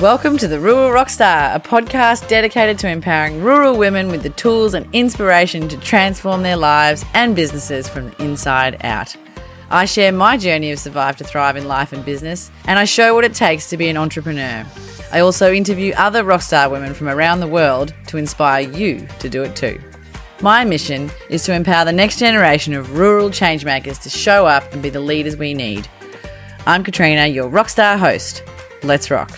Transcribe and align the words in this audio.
Welcome 0.00 0.36
to 0.38 0.46
the 0.46 0.60
Rural 0.60 0.90
Rockstar, 0.90 1.54
a 1.54 1.58
podcast 1.58 2.28
dedicated 2.28 2.78
to 2.80 2.88
empowering 2.88 3.40
rural 3.42 3.78
women 3.78 4.08
with 4.08 4.22
the 4.22 4.28
tools 4.28 4.74
and 4.74 4.86
inspiration 4.94 5.68
to 5.68 5.78
transform 5.78 6.42
their 6.42 6.58
lives 6.58 7.02
and 7.14 7.34
businesses 7.34 7.88
from 7.88 8.10
the 8.10 8.22
inside 8.22 8.84
out. 8.84 9.16
I 9.70 9.86
share 9.86 10.12
my 10.12 10.36
journey 10.36 10.70
of 10.70 10.78
survive 10.78 11.16
to 11.16 11.24
thrive 11.24 11.56
in 11.56 11.66
life 11.66 11.94
and 11.94 12.04
business, 12.04 12.50
and 12.66 12.78
I 12.78 12.84
show 12.84 13.14
what 13.14 13.24
it 13.24 13.32
takes 13.32 13.70
to 13.70 13.78
be 13.78 13.88
an 13.88 13.96
entrepreneur. 13.96 14.66
I 15.12 15.20
also 15.20 15.50
interview 15.50 15.94
other 15.96 16.22
rockstar 16.22 16.70
women 16.70 16.92
from 16.92 17.08
around 17.08 17.40
the 17.40 17.48
world 17.48 17.94
to 18.08 18.18
inspire 18.18 18.70
you 18.70 19.08
to 19.20 19.30
do 19.30 19.44
it 19.44 19.56
too. 19.56 19.80
My 20.42 20.62
mission 20.62 21.10
is 21.30 21.42
to 21.44 21.54
empower 21.54 21.86
the 21.86 21.92
next 21.92 22.18
generation 22.18 22.74
of 22.74 22.98
rural 22.98 23.30
changemakers 23.30 24.02
to 24.02 24.10
show 24.10 24.44
up 24.44 24.70
and 24.74 24.82
be 24.82 24.90
the 24.90 25.00
leaders 25.00 25.38
we 25.38 25.54
need. 25.54 25.88
I'm 26.66 26.84
Katrina, 26.84 27.28
your 27.28 27.48
rockstar 27.48 27.98
host. 27.98 28.42
Let's 28.82 29.10
rock. 29.10 29.30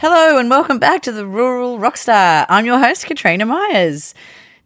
Hello, 0.00 0.38
and 0.38 0.48
welcome 0.48 0.78
back 0.78 1.02
to 1.02 1.12
the 1.12 1.26
Rural 1.26 1.78
Rockstar. 1.78 2.46
I'm 2.48 2.64
your 2.64 2.78
host, 2.78 3.04
Katrina 3.04 3.44
Myers. 3.44 4.14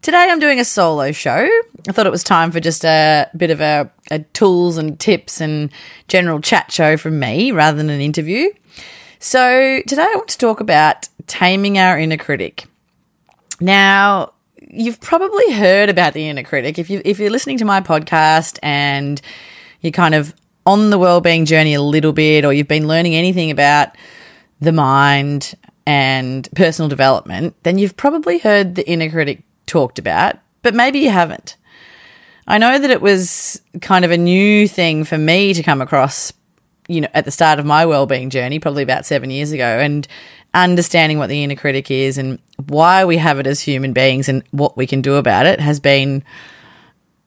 Today 0.01 0.29
I'm 0.31 0.39
doing 0.39 0.61
a 0.61 0.65
solo 0.65 1.11
show. 1.11 1.51
I 1.89 1.91
thought 1.91 2.07
it 2.07 2.13
was 2.13 2.23
time 2.23 2.53
for 2.53 2.61
just 2.61 2.85
a 2.85 3.29
bit 3.37 3.51
of 3.51 3.61
a, 3.61 3.91
a 4.13 4.21
tools 4.21 4.79
and 4.79 4.97
tips 5.01 5.41
and 5.41 5.73
general 6.07 6.41
chat 6.41 6.71
show 6.71 6.97
from 6.97 7.19
me 7.19 7.51
rather 7.51 7.77
than 7.77 7.91
an 7.91 8.01
interview. 8.01 8.49
So 9.19 9.81
today 9.89 10.03
I 10.03 10.13
want 10.15 10.29
to 10.29 10.39
talk 10.39 10.61
about 10.61 11.09
taming 11.27 11.79
our 11.79 11.99
inner 11.99 12.17
critic. 12.17 12.67
Now, 13.61 14.35
you've 14.71 15.01
probably 15.01 15.53
heard 15.53 15.89
about 15.89 16.15
the 16.15 16.29
inner 16.29 16.45
critic 16.45 16.79
if 16.79 16.89
you 16.89 17.03
if 17.05 17.19
you're 17.19 17.31
listening 17.31 17.59
to 17.59 17.65
my 17.65 17.81
podcast 17.81 18.61
and 18.63 19.21
you're 19.81 19.91
kind 19.91 20.15
of 20.15 20.33
on 20.65 20.91
the 20.91 20.99
well-being 20.99 21.45
journey 21.45 21.75
a 21.75 21.83
little 21.83 22.13
bit 22.13 22.45
or 22.45 22.53
you've 22.53 22.69
been 22.69 22.87
learning 22.87 23.17
anything 23.17 23.51
about 23.51 23.97
the 24.65 24.73
mind 24.73 25.55
and 25.87 26.49
personal 26.55 26.89
development, 26.89 27.55
then 27.63 27.79
you've 27.79 27.97
probably 27.97 28.39
heard 28.39 28.75
the 28.75 28.89
inner 28.89 29.11
critic 29.11 29.43
talked 29.67 29.99
about, 29.99 30.37
but 30.63 30.75
maybe 30.75 31.01
you 31.01 31.11
haven't. 31.11 31.57
I 32.47 32.59
know 32.59 32.79
that 32.79 32.91
it 32.91 33.01
was 33.01 33.61
kind 33.81 34.05
of 34.05 34.11
a 34.11 34.19
new 34.19 34.69
thing 34.69 35.05
for 35.05 35.17
me 35.17 35.55
to 35.55 35.63
come 35.63 35.81
across, 35.81 36.33
you 36.89 37.01
know, 37.01 37.09
at 37.15 37.25
the 37.25 37.31
start 37.31 37.59
of 37.59 37.65
my 37.65 37.87
well-being 37.87 38.31
journey, 38.31 38.59
probably 38.59 38.83
about 38.83 39.07
7 39.07 39.31
years 39.31 39.53
ago, 39.53 39.79
and 39.79 40.07
understanding 40.53 41.19
what 41.19 41.29
the 41.29 41.43
inner 41.43 41.57
critic 41.57 41.91
is 41.91 42.17
and 42.17 42.39
why 42.69 43.05
we 43.05 43.17
have 43.17 43.39
it 43.39 43.47
as 43.47 43.61
human 43.61 43.93
beings 43.93 44.29
and 44.29 44.43
what 44.53 44.77
we 44.77 44.87
can 44.87 45.03
do 45.03 45.17
about 45.17 45.47
it 45.47 45.59
has 45.59 45.81
been 45.81 46.23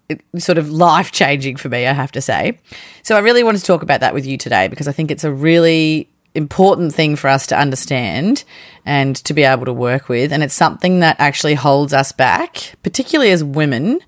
uh, 0.09 0.15
sort 0.37 0.57
of 0.57 0.69
life 0.69 1.11
changing 1.11 1.57
for 1.57 1.67
me, 1.67 1.85
I 1.85 1.93
have 1.93 2.11
to 2.13 2.21
say. 2.21 2.57
So 3.03 3.15
I 3.15 3.19
really 3.19 3.43
want 3.43 3.57
to 3.57 3.63
talk 3.63 3.81
about 3.81 3.99
that 3.99 4.13
with 4.13 4.25
you 4.25 4.37
today 4.37 4.67
because 4.67 4.87
I 4.87 4.93
think 4.93 5.11
it's 5.11 5.25
a 5.25 5.31
really 5.31 6.09
important 6.37 6.93
thing 6.93 7.15
for 7.15 7.27
us 7.27 7.47
to 7.47 7.59
understand 7.59 8.43
and 8.85 9.15
to 9.17 9.33
be 9.33 9.43
able 9.43 9.65
to 9.65 9.73
work 9.73 10.07
with. 10.07 10.31
And 10.31 10.43
it's 10.43 10.53
something 10.53 10.99
that 10.99 11.15
actually 11.19 11.55
holds 11.55 11.93
us 11.93 12.11
back, 12.11 12.75
particularly 12.83 13.31
as 13.31 13.43
women, 13.43 13.99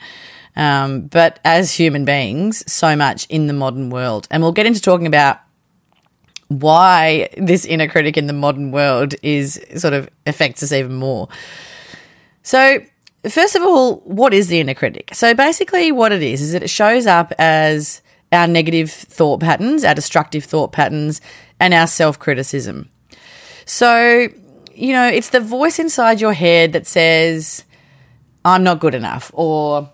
um, 0.55 1.07
but 1.07 1.39
as 1.43 1.73
human 1.73 2.05
beings, 2.05 2.63
so 2.71 2.95
much 2.95 3.25
in 3.29 3.47
the 3.47 3.53
modern 3.53 3.89
world. 3.89 4.27
And 4.29 4.43
we'll 4.43 4.51
get 4.51 4.67
into 4.67 4.79
talking 4.79 5.07
about 5.07 5.39
why 6.49 7.29
this 7.37 7.65
inner 7.65 7.87
critic 7.87 8.17
in 8.17 8.27
the 8.27 8.33
modern 8.33 8.71
world 8.71 9.15
is 9.21 9.63
sort 9.75 9.93
of 9.93 10.09
affects 10.25 10.63
us 10.63 10.71
even 10.71 10.95
more. 10.95 11.29
So, 12.43 12.79
first 13.27 13.55
of 13.55 13.63
all, 13.63 13.97
what 13.97 14.33
is 14.33 14.47
the 14.47 14.59
inner 14.59 14.73
critic? 14.73 15.13
So, 15.13 15.33
basically, 15.33 15.91
what 15.91 16.11
it 16.11 16.23
is 16.23 16.41
is 16.41 16.53
that 16.53 16.63
it 16.63 16.69
shows 16.69 17.05
up 17.05 17.33
as 17.37 18.01
our 18.31 18.47
negative 18.47 18.91
thought 18.91 19.41
patterns, 19.41 19.83
our 19.83 19.95
destructive 19.95 20.43
thought 20.43 20.71
patterns, 20.71 21.21
and 21.59 21.73
our 21.73 21.87
self 21.87 22.19
criticism. 22.19 22.89
So, 23.65 24.29
you 24.73 24.93
know, 24.93 25.07
it's 25.07 25.29
the 25.29 25.39
voice 25.39 25.79
inside 25.79 26.21
your 26.21 26.33
head 26.33 26.73
that 26.73 26.87
says, 26.87 27.63
I'm 28.43 28.63
not 28.63 28.79
good 28.79 28.95
enough, 28.95 29.31
or 29.33 29.89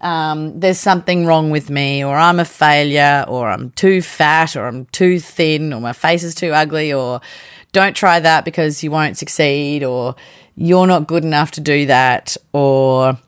um, 0.00 0.60
there's 0.60 0.78
something 0.78 1.26
wrong 1.26 1.50
with 1.50 1.70
me, 1.70 2.04
or 2.04 2.14
I'm 2.16 2.38
a 2.38 2.44
failure, 2.44 3.24
or 3.26 3.50
I'm 3.50 3.70
too 3.70 4.02
fat, 4.02 4.54
or 4.54 4.66
I'm 4.66 4.86
too 4.86 5.18
thin, 5.18 5.72
or 5.72 5.80
my 5.80 5.92
face 5.92 6.22
is 6.22 6.34
too 6.34 6.52
ugly, 6.52 6.92
or 6.92 7.20
don't 7.72 7.96
try 7.96 8.20
that 8.20 8.44
because 8.44 8.84
you 8.84 8.90
won't 8.90 9.16
succeed, 9.16 9.82
or 9.82 10.14
you're 10.54 10.86
not 10.86 11.06
good 11.06 11.24
enough 11.24 11.52
to 11.52 11.60
do 11.60 11.86
that, 11.86 12.36
or 12.52 13.18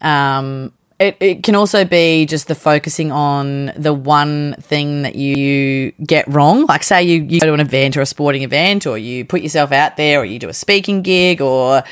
um, 0.00 0.72
it, 1.00 1.16
it 1.18 1.42
can 1.42 1.54
also 1.54 1.86
be 1.86 2.26
just 2.26 2.46
the 2.46 2.54
focusing 2.54 3.10
on 3.10 3.72
the 3.74 3.94
one 3.94 4.54
thing 4.60 5.00
that 5.02 5.14
you 5.14 5.92
get 6.04 6.28
wrong. 6.28 6.66
Like, 6.66 6.82
say 6.82 7.02
you, 7.02 7.22
you 7.22 7.40
go 7.40 7.46
to 7.46 7.54
an 7.54 7.60
event 7.60 7.96
or 7.96 8.02
a 8.02 8.06
sporting 8.06 8.42
event, 8.42 8.86
or 8.86 8.98
you 8.98 9.24
put 9.24 9.40
yourself 9.40 9.72
out 9.72 9.96
there, 9.96 10.20
or 10.20 10.26
you 10.26 10.38
do 10.38 10.50
a 10.50 10.54
speaking 10.54 11.00
gig, 11.00 11.40
or 11.40 11.82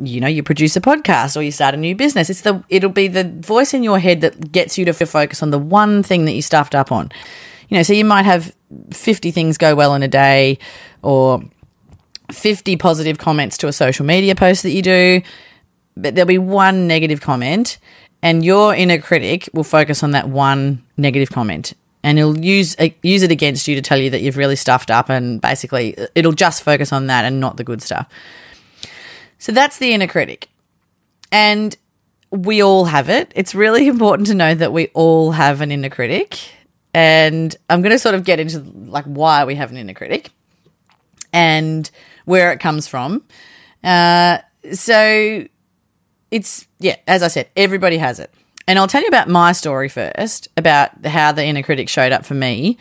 you 0.00 0.20
know 0.20 0.26
you 0.26 0.42
produce 0.42 0.74
a 0.74 0.80
podcast 0.80 1.36
or 1.36 1.42
you 1.42 1.52
start 1.52 1.72
a 1.72 1.76
new 1.76 1.94
business 1.94 2.28
it's 2.28 2.40
the 2.40 2.64
it'll 2.68 2.90
be 2.90 3.06
the 3.06 3.22
voice 3.22 3.72
in 3.72 3.84
your 3.84 4.00
head 4.00 4.22
that 4.22 4.50
gets 4.50 4.76
you 4.76 4.84
to 4.84 4.92
focus 4.92 5.40
on 5.40 5.50
the 5.50 5.58
one 5.58 6.02
thing 6.02 6.24
that 6.24 6.32
you 6.32 6.42
stuffed 6.42 6.74
up 6.74 6.90
on 6.90 7.08
you 7.68 7.76
know 7.76 7.84
so 7.84 7.92
you 7.92 8.04
might 8.04 8.24
have 8.24 8.52
50 8.90 9.30
things 9.30 9.56
go 9.56 9.76
well 9.76 9.94
in 9.94 10.02
a 10.02 10.08
day 10.08 10.58
or 11.02 11.40
50 12.32 12.76
positive 12.76 13.18
comments 13.18 13.56
to 13.58 13.68
a 13.68 13.72
social 13.72 14.04
media 14.04 14.34
post 14.34 14.64
that 14.64 14.72
you 14.72 14.82
do 14.82 15.22
but 15.96 16.16
there'll 16.16 16.26
be 16.26 16.38
one 16.38 16.88
negative 16.88 17.20
comment 17.20 17.78
and 18.22 18.44
your 18.44 18.74
inner 18.74 18.98
critic 18.98 19.48
will 19.52 19.64
focus 19.64 20.02
on 20.02 20.12
that 20.12 20.28
one 20.28 20.82
negative 20.96 21.30
comment 21.30 21.74
and 22.02 22.18
it'll 22.18 22.38
use 22.38 22.76
uh, 22.78 22.88
use 23.02 23.22
it 23.22 23.30
against 23.30 23.68
you 23.68 23.74
to 23.74 23.82
tell 23.82 23.98
you 23.98 24.10
that 24.10 24.22
you've 24.22 24.36
really 24.36 24.56
stuffed 24.56 24.90
up 24.90 25.08
and 25.08 25.40
basically 25.40 25.96
it'll 26.14 26.32
just 26.32 26.62
focus 26.62 26.92
on 26.92 27.06
that 27.06 27.24
and 27.24 27.40
not 27.40 27.56
the 27.56 27.64
good 27.64 27.82
stuff 27.82 28.08
so 29.38 29.52
that's 29.52 29.78
the 29.78 29.92
inner 29.92 30.06
critic. 30.06 30.48
And 31.30 31.76
we 32.30 32.62
all 32.62 32.84
have 32.86 33.08
it. 33.08 33.32
It's 33.34 33.54
really 33.54 33.88
important 33.88 34.28
to 34.28 34.34
know 34.34 34.54
that 34.54 34.72
we 34.72 34.88
all 34.88 35.32
have 35.32 35.60
an 35.60 35.72
inner 35.72 35.88
critic. 35.88 36.38
And 36.92 37.54
I'm 37.70 37.80
going 37.80 37.92
to 37.92 37.98
sort 37.98 38.14
of 38.14 38.24
get 38.24 38.40
into 38.40 38.60
like 38.60 39.04
why 39.04 39.44
we 39.44 39.54
have 39.54 39.70
an 39.70 39.76
inner 39.76 39.94
critic 39.94 40.30
and 41.32 41.88
where 42.24 42.50
it 42.52 42.60
comes 42.60 42.88
from. 42.88 43.22
Uh, 43.84 44.38
so 44.72 45.46
it's, 46.30 46.66
yeah, 46.78 46.96
as 47.06 47.22
I 47.22 47.28
said, 47.28 47.48
everybody 47.56 47.98
has 47.98 48.20
it. 48.20 48.32
And 48.66 48.78
I'll 48.78 48.88
tell 48.88 49.00
you 49.00 49.08
about 49.08 49.28
my 49.28 49.52
story 49.52 49.88
first 49.88 50.48
about 50.56 51.04
how 51.06 51.32
the 51.32 51.44
inner 51.44 51.62
critic 51.62 51.88
showed 51.88 52.12
up 52.12 52.26
for 52.26 52.34
me. 52.34 52.76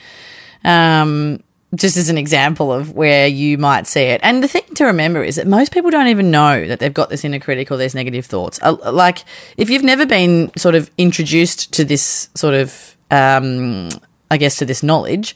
Um, 0.65 1.41
just 1.75 1.97
as 1.97 2.09
an 2.09 2.17
example 2.17 2.71
of 2.71 2.93
where 2.93 3.27
you 3.27 3.57
might 3.57 3.87
see 3.87 4.01
it. 4.01 4.21
And 4.23 4.41
the 4.41 4.47
thing 4.47 4.63
to 4.75 4.85
remember 4.85 5.23
is 5.23 5.35
that 5.35 5.47
most 5.47 5.73
people 5.73 5.91
don't 5.91 6.07
even 6.07 6.31
know 6.31 6.65
that 6.65 6.79
they've 6.79 6.93
got 6.93 7.09
this 7.09 7.25
inner 7.25 7.39
critic 7.39 7.71
or 7.71 7.77
these 7.77 7.93
negative 7.93 8.25
thoughts. 8.25 8.59
Uh, 8.61 8.77
like, 8.91 9.25
if 9.57 9.69
you've 9.69 9.83
never 9.83 10.05
been 10.05 10.51
sort 10.57 10.75
of 10.75 10.89
introduced 10.97 11.73
to 11.73 11.83
this 11.83 12.29
sort 12.35 12.53
of, 12.53 12.95
um, 13.11 13.89
I 14.31 14.37
guess, 14.37 14.57
to 14.57 14.65
this 14.65 14.81
knowledge, 14.81 15.35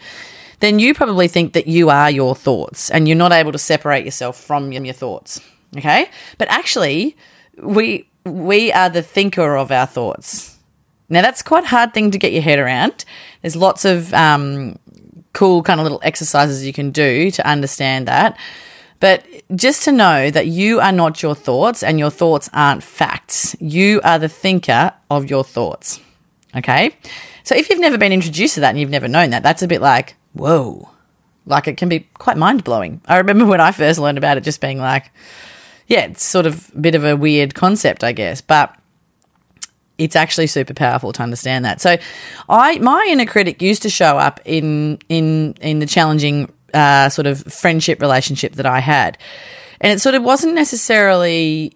then 0.62 0.80
you 0.80 0.94
probably 0.94 1.28
think 1.28 1.54
that 1.54 1.68
you 1.68 1.90
are 1.90 2.10
your 2.10 2.34
thoughts 2.34 2.90
and 2.90 3.08
you're 3.08 3.18
not 3.18 3.34
able 3.34 3.52
to 3.52 3.58
separate 3.58 4.06
yourself 4.06 4.40
from 4.40 4.72
your 4.72 4.94
thoughts. 4.94 5.42
Okay. 5.76 6.10
But 6.38 6.48
actually, 6.50 7.18
we, 7.62 8.10
we 8.26 8.72
are 8.72 8.90
the 8.90 9.02
thinker 9.02 9.56
of 9.56 9.72
our 9.72 9.86
thoughts. 9.86 10.58
Now, 11.10 11.22
that's 11.22 11.42
quite 11.42 11.66
a 11.66 11.68
hard 11.68 11.94
thing 11.94 12.12
to 12.12 12.18
get 12.18 12.32
your 12.32 12.42
head 12.42 12.60
around. 12.60 13.04
There's 13.42 13.56
lots 13.56 13.84
of 13.84 14.14
um, 14.14 14.80
cool 15.34 15.62
kind 15.64 15.80
of 15.80 15.84
little 15.84 16.00
exercises 16.04 16.66
you 16.66 16.74
can 16.74 16.92
do 16.92 17.32
to 17.32 17.48
understand 17.48 18.08
that. 18.08 18.38
But 19.02 19.26
just 19.56 19.84
to 19.86 19.92
know 19.92 20.30
that 20.30 20.48
you 20.48 20.80
are 20.80 20.92
not 20.92 21.24
your 21.24 21.36
thoughts 21.36 21.84
and 21.84 21.98
your 21.98 22.12
thoughts 22.12 22.50
aren't 22.54 22.84
facts. 22.84 23.56
You 23.60 24.00
are 24.04 24.20
the 24.20 24.30
thinker 24.30 24.94
of 25.10 25.30
your 25.30 25.44
thoughts. 25.44 26.00
Okay? 26.56 26.96
So 27.44 27.56
if 27.56 27.70
you've 27.70 27.80
never 27.80 27.98
been 27.98 28.14
introduced 28.14 28.54
to 28.56 28.60
that 28.62 28.70
and 28.70 28.80
you've 28.80 28.90
never 28.90 29.08
known 29.08 29.32
that, 29.32 29.44
that's 29.44 29.64
a 29.64 29.68
bit 29.68 29.82
like, 29.82 30.16
whoa. 30.34 30.90
Like 31.48 31.68
it 31.68 31.78
can 31.78 31.90
be 31.90 32.02
quite 32.14 32.38
mind 32.38 32.64
blowing. 32.64 33.02
I 33.08 33.18
remember 33.18 33.46
when 33.48 33.60
I 33.60 33.72
first 33.72 34.00
learned 34.00 34.20
about 34.20 34.38
it 34.38 34.44
just 34.44 34.62
being 34.62 34.78
like, 34.78 35.12
yeah, 35.92 36.06
it's 36.06 36.24
sort 36.24 36.46
of 36.46 36.72
a 36.74 36.80
bit 36.80 36.96
of 36.96 37.04
a 37.04 37.18
weird 37.18 37.54
concept, 37.54 38.02
I 38.02 38.14
guess. 38.14 38.40
But 38.40 38.74
it's 39.98 40.16
actually 40.16 40.48
super 40.48 40.74
powerful 40.74 41.12
to 41.12 41.22
understand 41.22 41.66
that. 41.66 41.82
So, 41.82 41.98
I 42.48 42.80
my 42.80 43.06
inner 43.10 43.26
critic 43.26 43.62
used 43.62 43.82
to 43.82 43.90
show 43.90 44.18
up 44.18 44.40
in 44.46 45.00
in 45.10 45.54
in 45.60 45.80
the 45.80 45.86
challenging 45.86 46.50
uh, 46.74 47.10
sort 47.10 47.28
of 47.28 47.44
friendship 47.44 48.00
relationship 48.00 48.54
that 48.54 48.66
I 48.66 48.80
had, 48.80 49.18
and 49.82 49.92
it 49.92 50.00
sort 50.00 50.16
of 50.16 50.24
wasn't 50.24 50.54
necessarily. 50.54 51.76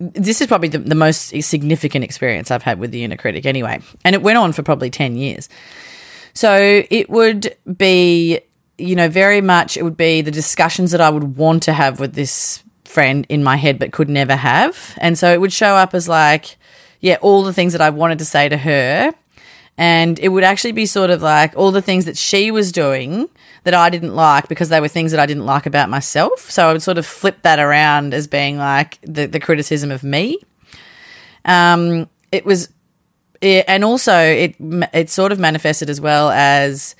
This 0.00 0.40
is 0.40 0.48
probably 0.48 0.68
the, 0.68 0.78
the 0.78 0.96
most 0.96 1.28
significant 1.42 2.04
experience 2.04 2.50
I've 2.50 2.64
had 2.64 2.80
with 2.80 2.90
the 2.90 3.04
inner 3.04 3.16
critic, 3.16 3.46
anyway, 3.46 3.80
and 4.04 4.16
it 4.16 4.22
went 4.22 4.38
on 4.38 4.52
for 4.52 4.64
probably 4.64 4.90
ten 4.90 5.14
years. 5.14 5.48
So 6.34 6.84
it 6.90 7.08
would 7.08 7.56
be, 7.76 8.40
you 8.76 8.96
know, 8.96 9.08
very 9.08 9.40
much 9.40 9.76
it 9.76 9.84
would 9.84 9.96
be 9.96 10.20
the 10.20 10.32
discussions 10.32 10.90
that 10.90 11.00
I 11.00 11.10
would 11.10 11.36
want 11.36 11.62
to 11.64 11.72
have 11.72 12.00
with 12.00 12.14
this 12.14 12.64
friend 12.90 13.26
in 13.28 13.42
my 13.42 13.56
head 13.56 13.78
but 13.78 13.92
could 13.92 14.08
never 14.10 14.36
have. 14.36 14.94
And 14.98 15.16
so 15.16 15.32
it 15.32 15.40
would 15.40 15.52
show 15.52 15.74
up 15.76 15.94
as 15.94 16.08
like 16.08 16.56
yeah, 17.00 17.16
all 17.22 17.42
the 17.42 17.52
things 17.52 17.72
that 17.72 17.80
I 17.80 17.90
wanted 17.90 18.18
to 18.18 18.24
say 18.24 18.48
to 18.48 18.58
her 18.58 19.14
And 19.78 20.18
it 20.18 20.28
would 20.28 20.44
actually 20.44 20.72
be 20.72 20.84
sort 20.84 21.10
of 21.10 21.22
like 21.22 21.56
all 21.56 21.70
the 21.72 21.80
things 21.80 22.04
that 22.04 22.18
she 22.18 22.50
was 22.50 22.70
doing 22.72 23.28
that 23.64 23.72
I 23.72 23.88
didn't 23.88 24.14
like 24.14 24.48
because 24.48 24.68
they 24.68 24.80
were 24.80 24.88
things 24.88 25.10
that 25.12 25.20
I 25.20 25.26
didn't 25.26 25.46
like 25.46 25.66
about 25.66 25.88
myself. 25.88 26.50
So 26.50 26.68
I 26.68 26.72
would 26.72 26.82
sort 26.82 26.98
of 26.98 27.06
flip 27.06 27.42
that 27.42 27.58
around 27.58 28.12
as 28.12 28.26
being 28.26 28.58
like 28.58 28.98
the, 29.02 29.26
the 29.26 29.40
criticism 29.40 29.90
of 29.90 30.02
me. 30.04 30.38
Um, 31.46 32.08
it 32.30 32.44
was, 32.44 32.68
it, 33.40 33.64
and 33.66 33.82
also 33.82 34.18
it 34.18 34.54
it 34.92 35.08
sort 35.08 35.32
of 35.32 35.38
manifested 35.38 35.88
as 35.88 36.00
well 36.00 36.30
as. 36.30 36.94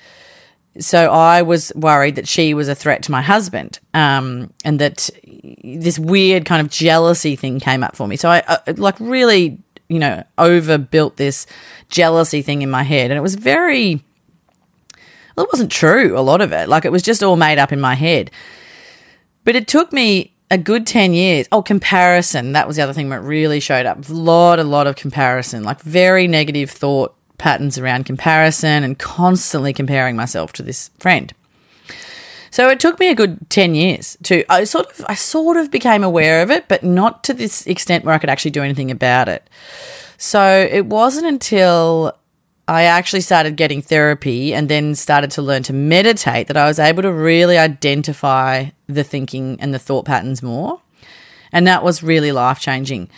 So 0.79 1.11
I 1.11 1.41
was 1.41 1.71
worried 1.75 2.15
that 2.15 2.27
she 2.27 2.53
was 2.53 2.69
a 2.69 2.75
threat 2.75 3.03
to 3.03 3.11
my 3.11 3.21
husband, 3.21 3.79
um, 3.93 4.53
and 4.63 4.79
that 4.79 5.09
this 5.63 5.99
weird 5.99 6.45
kind 6.45 6.65
of 6.65 6.71
jealousy 6.71 7.35
thing 7.35 7.59
came 7.59 7.83
up 7.83 7.95
for 7.95 8.07
me. 8.07 8.15
So 8.15 8.29
I 8.29 8.39
uh, 8.47 8.73
like 8.77 8.95
really, 8.99 9.59
you 9.89 9.99
know, 9.99 10.23
overbuilt 10.37 11.17
this 11.17 11.45
jealousy 11.89 12.41
thing 12.41 12.61
in 12.61 12.69
my 12.69 12.83
head, 12.83 13.11
and 13.11 13.17
it 13.17 13.21
was 13.21 13.35
very. 13.35 14.03
Well, 15.35 15.45
it 15.45 15.51
wasn't 15.51 15.71
true. 15.71 16.17
A 16.17 16.21
lot 16.21 16.41
of 16.41 16.51
it, 16.51 16.69
like 16.69 16.85
it 16.85 16.91
was 16.91 17.03
just 17.03 17.23
all 17.23 17.37
made 17.37 17.57
up 17.57 17.71
in 17.71 17.79
my 17.81 17.95
head. 17.95 18.31
But 19.43 19.55
it 19.55 19.67
took 19.67 19.91
me 19.91 20.33
a 20.51 20.57
good 20.57 20.85
10 20.85 21.13
years. 21.13 21.47
Oh, 21.51 21.61
comparison. 21.61 22.51
That 22.51 22.67
was 22.67 22.75
the 22.75 22.83
other 22.83 22.93
thing 22.93 23.09
that 23.09 23.21
really 23.21 23.59
showed 23.59 23.85
up. 23.85 24.07
A 24.07 24.13
lot, 24.13 24.59
a 24.59 24.63
lot 24.63 24.85
of 24.85 24.97
comparison, 24.97 25.63
like 25.63 25.79
very 25.81 26.27
negative 26.27 26.69
thought 26.69 27.15
patterns 27.41 27.77
around 27.77 28.05
comparison 28.05 28.83
and 28.83 28.97
constantly 28.99 29.73
comparing 29.73 30.15
myself 30.15 30.53
to 30.53 30.63
this 30.63 30.91
friend. 30.99 31.33
So 32.51 32.69
it 32.69 32.79
took 32.79 32.99
me 32.99 33.09
a 33.09 33.15
good 33.15 33.49
10 33.49 33.75
years 33.75 34.17
to 34.23 34.43
I 34.49 34.65
sort 34.65 34.85
of 34.91 35.05
I 35.07 35.15
sort 35.15 35.57
of 35.57 35.71
became 35.71 36.03
aware 36.03 36.43
of 36.43 36.51
it, 36.51 36.67
but 36.67 36.83
not 36.83 37.23
to 37.25 37.33
this 37.33 37.65
extent 37.65 38.05
where 38.05 38.13
I 38.13 38.19
could 38.19 38.29
actually 38.29 38.51
do 38.51 38.61
anything 38.61 38.91
about 38.91 39.27
it. 39.27 39.49
So 40.17 40.69
it 40.71 40.85
wasn't 40.85 41.25
until 41.27 42.15
I 42.67 42.83
actually 42.83 43.21
started 43.21 43.55
getting 43.55 43.81
therapy 43.81 44.53
and 44.53 44.69
then 44.69 44.95
started 44.95 45.31
to 45.31 45.41
learn 45.41 45.63
to 45.63 45.73
meditate 45.73 46.47
that 46.47 46.57
I 46.57 46.67
was 46.67 46.77
able 46.77 47.01
to 47.01 47.11
really 47.11 47.57
identify 47.57 48.69
the 48.87 49.03
thinking 49.03 49.59
and 49.59 49.73
the 49.73 49.79
thought 49.79 50.05
patterns 50.05 50.43
more. 50.43 50.79
And 51.51 51.65
that 51.67 51.83
was 51.83 52.03
really 52.03 52.31
life 52.31 52.59
changing. 52.59 53.09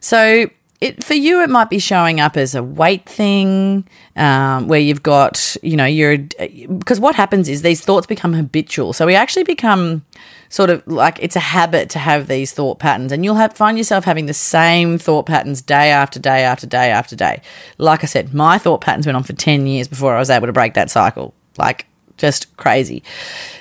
So, 0.00 0.50
it, 0.82 1.04
for 1.04 1.14
you, 1.14 1.40
it 1.42 1.48
might 1.48 1.70
be 1.70 1.78
showing 1.78 2.18
up 2.18 2.36
as 2.36 2.56
a 2.56 2.62
weight 2.62 3.08
thing, 3.08 3.86
um, 4.16 4.66
where 4.66 4.80
you've 4.80 5.04
got, 5.04 5.56
you 5.62 5.76
know, 5.76 5.84
you're 5.84 6.18
because 6.18 6.98
what 6.98 7.14
happens 7.14 7.48
is 7.48 7.62
these 7.62 7.80
thoughts 7.80 8.04
become 8.08 8.32
habitual. 8.32 8.92
So 8.92 9.06
we 9.06 9.14
actually 9.14 9.44
become 9.44 10.04
sort 10.48 10.70
of 10.70 10.84
like 10.88 11.20
it's 11.22 11.36
a 11.36 11.40
habit 11.40 11.88
to 11.90 12.00
have 12.00 12.26
these 12.26 12.52
thought 12.52 12.80
patterns 12.80 13.12
and 13.12 13.24
you'll 13.24 13.36
have 13.36 13.54
find 13.54 13.78
yourself 13.78 14.04
having 14.04 14.26
the 14.26 14.34
same 14.34 14.98
thought 14.98 15.24
patterns 15.24 15.62
day 15.62 15.90
after 15.92 16.18
day 16.18 16.42
after 16.42 16.66
day 16.66 16.90
after 16.90 17.14
day. 17.14 17.42
Like 17.78 18.02
I 18.02 18.06
said, 18.06 18.34
my 18.34 18.58
thought 18.58 18.80
patterns 18.80 19.06
went 19.06 19.14
on 19.14 19.22
for 19.22 19.34
10 19.34 19.68
years 19.68 19.86
before 19.86 20.16
I 20.16 20.18
was 20.18 20.30
able 20.30 20.48
to 20.48 20.52
break 20.52 20.74
that 20.74 20.90
cycle. 20.90 21.32
Like 21.58 21.86
just 22.16 22.56
crazy. 22.56 23.04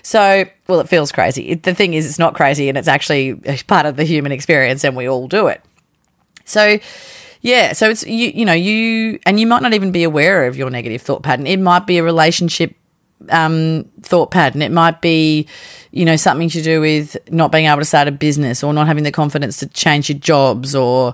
So, 0.01 0.45
well, 0.67 0.79
it 0.79 0.89
feels 0.89 1.11
crazy. 1.11 1.49
It, 1.49 1.63
the 1.63 1.75
thing 1.75 1.93
is, 1.93 2.07
it's 2.07 2.19
not 2.19 2.33
crazy 2.33 2.67
and 2.67 2.79
it's 2.79 2.87
actually 2.87 3.35
part 3.67 3.85
of 3.85 3.95
the 3.95 4.05
human 4.05 4.31
experience 4.31 4.83
and 4.83 4.95
we 4.95 5.07
all 5.07 5.27
do 5.27 5.45
it. 5.47 5.63
So, 6.45 6.79
yeah, 7.41 7.73
so 7.73 7.89
it's 7.89 8.05
you 8.05 8.31
you 8.33 8.45
know, 8.45 8.53
you 8.53 9.19
and 9.25 9.39
you 9.39 9.47
might 9.47 9.61
not 9.61 9.73
even 9.73 9.91
be 9.91 10.03
aware 10.03 10.47
of 10.47 10.55
your 10.55 10.69
negative 10.69 11.01
thought 11.01 11.23
pattern. 11.23 11.47
It 11.47 11.59
might 11.59 11.87
be 11.87 11.97
a 11.97 12.03
relationship 12.03 12.75
um, 13.29 13.85
thought 14.01 14.31
pattern. 14.31 14.61
It 14.61 14.71
might 14.71 15.01
be, 15.01 15.47
you 15.91 16.05
know, 16.05 16.15
something 16.15 16.49
to 16.49 16.61
do 16.61 16.81
with 16.81 17.17
not 17.29 17.51
being 17.51 17.65
able 17.65 17.79
to 17.79 17.85
start 17.85 18.07
a 18.07 18.11
business 18.11 18.63
or 18.63 18.73
not 18.73 18.87
having 18.87 19.03
the 19.03 19.11
confidence 19.11 19.57
to 19.57 19.67
change 19.67 20.09
your 20.09 20.19
jobs 20.19 20.75
or 20.75 21.13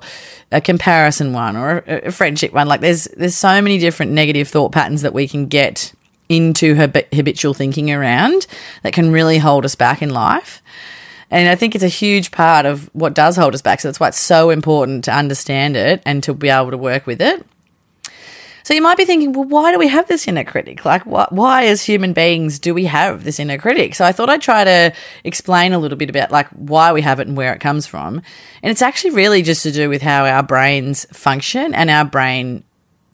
a 0.52 0.62
comparison 0.62 1.34
one 1.34 1.56
or 1.56 1.84
a, 1.88 2.08
a 2.08 2.12
friendship 2.12 2.54
one. 2.54 2.68
Like 2.68 2.82
there's 2.82 3.06
there's 3.18 3.36
so 3.36 3.62
many 3.62 3.78
different 3.78 4.12
negative 4.12 4.48
thought 4.48 4.72
patterns 4.72 5.02
that 5.02 5.14
we 5.14 5.28
can 5.28 5.48
get 5.48 5.94
into 6.30 6.76
her 6.76 6.92
habitual 7.14 7.54
thinking 7.54 7.92
around 7.92 8.48
that 8.84 8.94
can 8.94 9.12
really 9.12 9.38
hold 9.38 9.66
us 9.66 9.76
back 9.76 10.02
in 10.02 10.10
life. 10.10 10.62
And 11.30 11.50
I 11.50 11.56
think 11.56 11.76
it's 11.76 11.84
a 11.84 11.90
huge 11.90 12.32
part 12.32 12.66
of 12.66 12.90
what 12.94 13.14
does 13.14 13.36
hold 13.36 13.54
us 13.54 13.62
back. 13.62 13.82
So 13.82 13.88
that's 13.88 14.00
why 14.00 14.08
it's 14.08 14.20
so 14.20 14.50
important 14.50 15.04
to 15.06 15.14
understand 15.14 15.76
it 15.76 16.02
and 16.06 16.24
to 16.24 16.34
be 16.34 16.50
able 16.50 16.72
to 16.72 16.78
work 16.78 17.06
with 17.06 17.22
it. 17.22 17.46
So 18.68 18.74
you 18.74 18.82
might 18.82 18.98
be 18.98 19.06
thinking, 19.06 19.32
well, 19.32 19.46
why 19.46 19.72
do 19.72 19.80
we 19.80 19.88
have 19.88 20.10
this 20.10 20.28
inner 20.28 20.44
critic? 20.44 20.84
Like, 20.84 21.04
wh- 21.04 21.32
why, 21.32 21.68
as 21.68 21.84
human 21.84 22.12
beings, 22.12 22.60
do 22.60 22.74
we 22.74 22.84
have 22.84 23.24
this 23.24 23.40
inner 23.40 23.58
critic? 23.58 23.96
So 23.96 24.04
I 24.04 24.12
thought 24.12 24.30
I'd 24.30 24.42
try 24.42 24.66
to 24.66 24.94
explain 25.24 25.72
a 25.72 25.80
little 25.80 25.98
bit 25.98 26.10
about 26.10 26.32
like 26.32 26.50
why 26.50 26.92
we 26.92 27.02
have 27.02 27.22
it 27.22 27.28
and 27.28 27.38
where 27.38 27.54
it 27.54 27.62
comes 27.62 27.88
from. 27.88 28.22
And 28.62 28.70
it's 28.70 28.82
actually 28.82 29.12
really 29.12 29.42
just 29.42 29.64
to 29.64 29.72
do 29.72 29.88
with 29.88 30.02
how 30.02 30.26
our 30.26 30.44
brains 30.44 31.06
function 31.14 31.74
and 31.74 31.90
our 31.90 32.04
brain, 32.04 32.66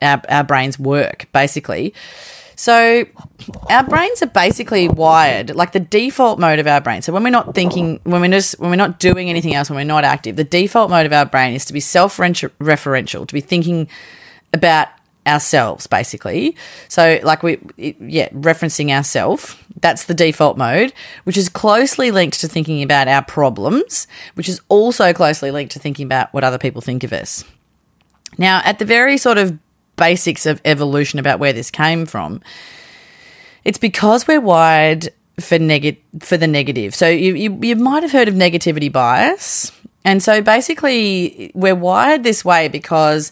our, 0.01 0.23
our 0.27 0.43
brains 0.43 0.79
work, 0.79 1.27
basically. 1.33 1.93
So 2.63 3.03
our 3.69 3.83
brains 3.83 4.23
are 4.23 4.27
basically 4.27 4.87
wired 4.87 5.53
like 5.53 5.73
the 5.73 5.81
default 5.81 6.39
mode 6.39 6.59
of 6.59 6.67
our 6.67 6.79
brain. 6.79 7.01
So 7.01 7.11
when 7.11 7.21
we're 7.21 7.29
not 7.29 7.53
thinking, 7.53 7.99
when 8.05 8.21
we're 8.21 8.31
just 8.31 8.57
when 8.57 8.69
we're 8.69 8.77
not 8.77 8.99
doing 8.99 9.29
anything 9.29 9.53
else, 9.53 9.69
when 9.69 9.75
we're 9.75 9.83
not 9.83 10.05
active, 10.05 10.37
the 10.37 10.45
default 10.45 10.89
mode 10.89 11.05
of 11.05 11.11
our 11.11 11.25
brain 11.25 11.55
is 11.55 11.65
to 11.65 11.73
be 11.73 11.81
self-referential, 11.81 13.27
to 13.27 13.33
be 13.33 13.41
thinking 13.41 13.89
about 14.53 14.87
ourselves 15.25 15.87
basically 15.87 16.53
so 16.89 17.17
like 17.23 17.43
we 17.43 17.57
yeah 18.01 18.27
referencing 18.31 18.89
ourselves 18.89 19.55
that's 19.79 20.03
the 20.03 20.13
default 20.13 20.57
mode 20.57 20.91
which 21.23 21.37
is 21.37 21.47
closely 21.47 22.11
linked 22.11 22.41
to 22.41 22.45
thinking 22.45 22.83
about 22.83 23.07
our 23.07 23.23
problems 23.23 24.05
which 24.33 24.49
is 24.49 24.59
also 24.67 25.13
closely 25.13 25.49
linked 25.49 25.71
to 25.71 25.79
thinking 25.79 26.05
about 26.05 26.33
what 26.33 26.43
other 26.43 26.57
people 26.57 26.81
think 26.81 27.05
of 27.05 27.13
us 27.13 27.45
now 28.37 28.61
at 28.65 28.79
the 28.79 28.85
very 28.85 29.15
sort 29.15 29.37
of 29.37 29.57
basics 29.95 30.45
of 30.45 30.61
evolution 30.65 31.19
about 31.19 31.39
where 31.39 31.53
this 31.53 31.71
came 31.71 32.05
from. 32.05 32.41
It's 33.63 33.77
because 33.77 34.27
we're 34.27 34.41
wired 34.41 35.09
for 35.39 35.57
negative 35.57 36.01
for 36.19 36.37
the 36.37 36.47
negative. 36.47 36.93
So 36.93 37.07
you, 37.07 37.33
you 37.35 37.59
you 37.61 37.75
might 37.75 38.03
have 38.03 38.11
heard 38.11 38.27
of 38.27 38.35
negativity 38.35 38.91
bias. 38.91 39.71
And 40.05 40.21
so 40.21 40.41
basically 40.41 41.51
we're 41.55 41.75
wired 41.75 42.23
this 42.23 42.43
way 42.43 42.67
because 42.67 43.31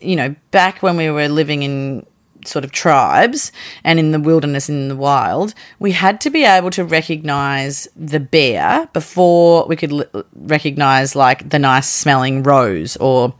you 0.00 0.16
know, 0.16 0.34
back 0.50 0.82
when 0.82 0.96
we 0.96 1.10
were 1.10 1.28
living 1.28 1.62
in 1.62 2.06
sort 2.44 2.64
of 2.64 2.72
tribes 2.72 3.52
and 3.84 3.98
in 3.98 4.12
the 4.12 4.20
wilderness 4.20 4.68
in 4.68 4.88
the 4.88 4.96
wild, 4.96 5.54
we 5.78 5.92
had 5.92 6.20
to 6.22 6.30
be 6.30 6.44
able 6.44 6.70
to 6.70 6.84
recognize 6.84 7.88
the 7.96 8.20
bear 8.20 8.88
before 8.92 9.66
we 9.66 9.76
could 9.76 9.92
l- 9.92 10.24
recognize 10.34 11.16
like 11.16 11.50
the 11.50 11.58
nice 11.58 11.88
smelling 11.88 12.42
rose 12.42 12.96
or 12.98 13.34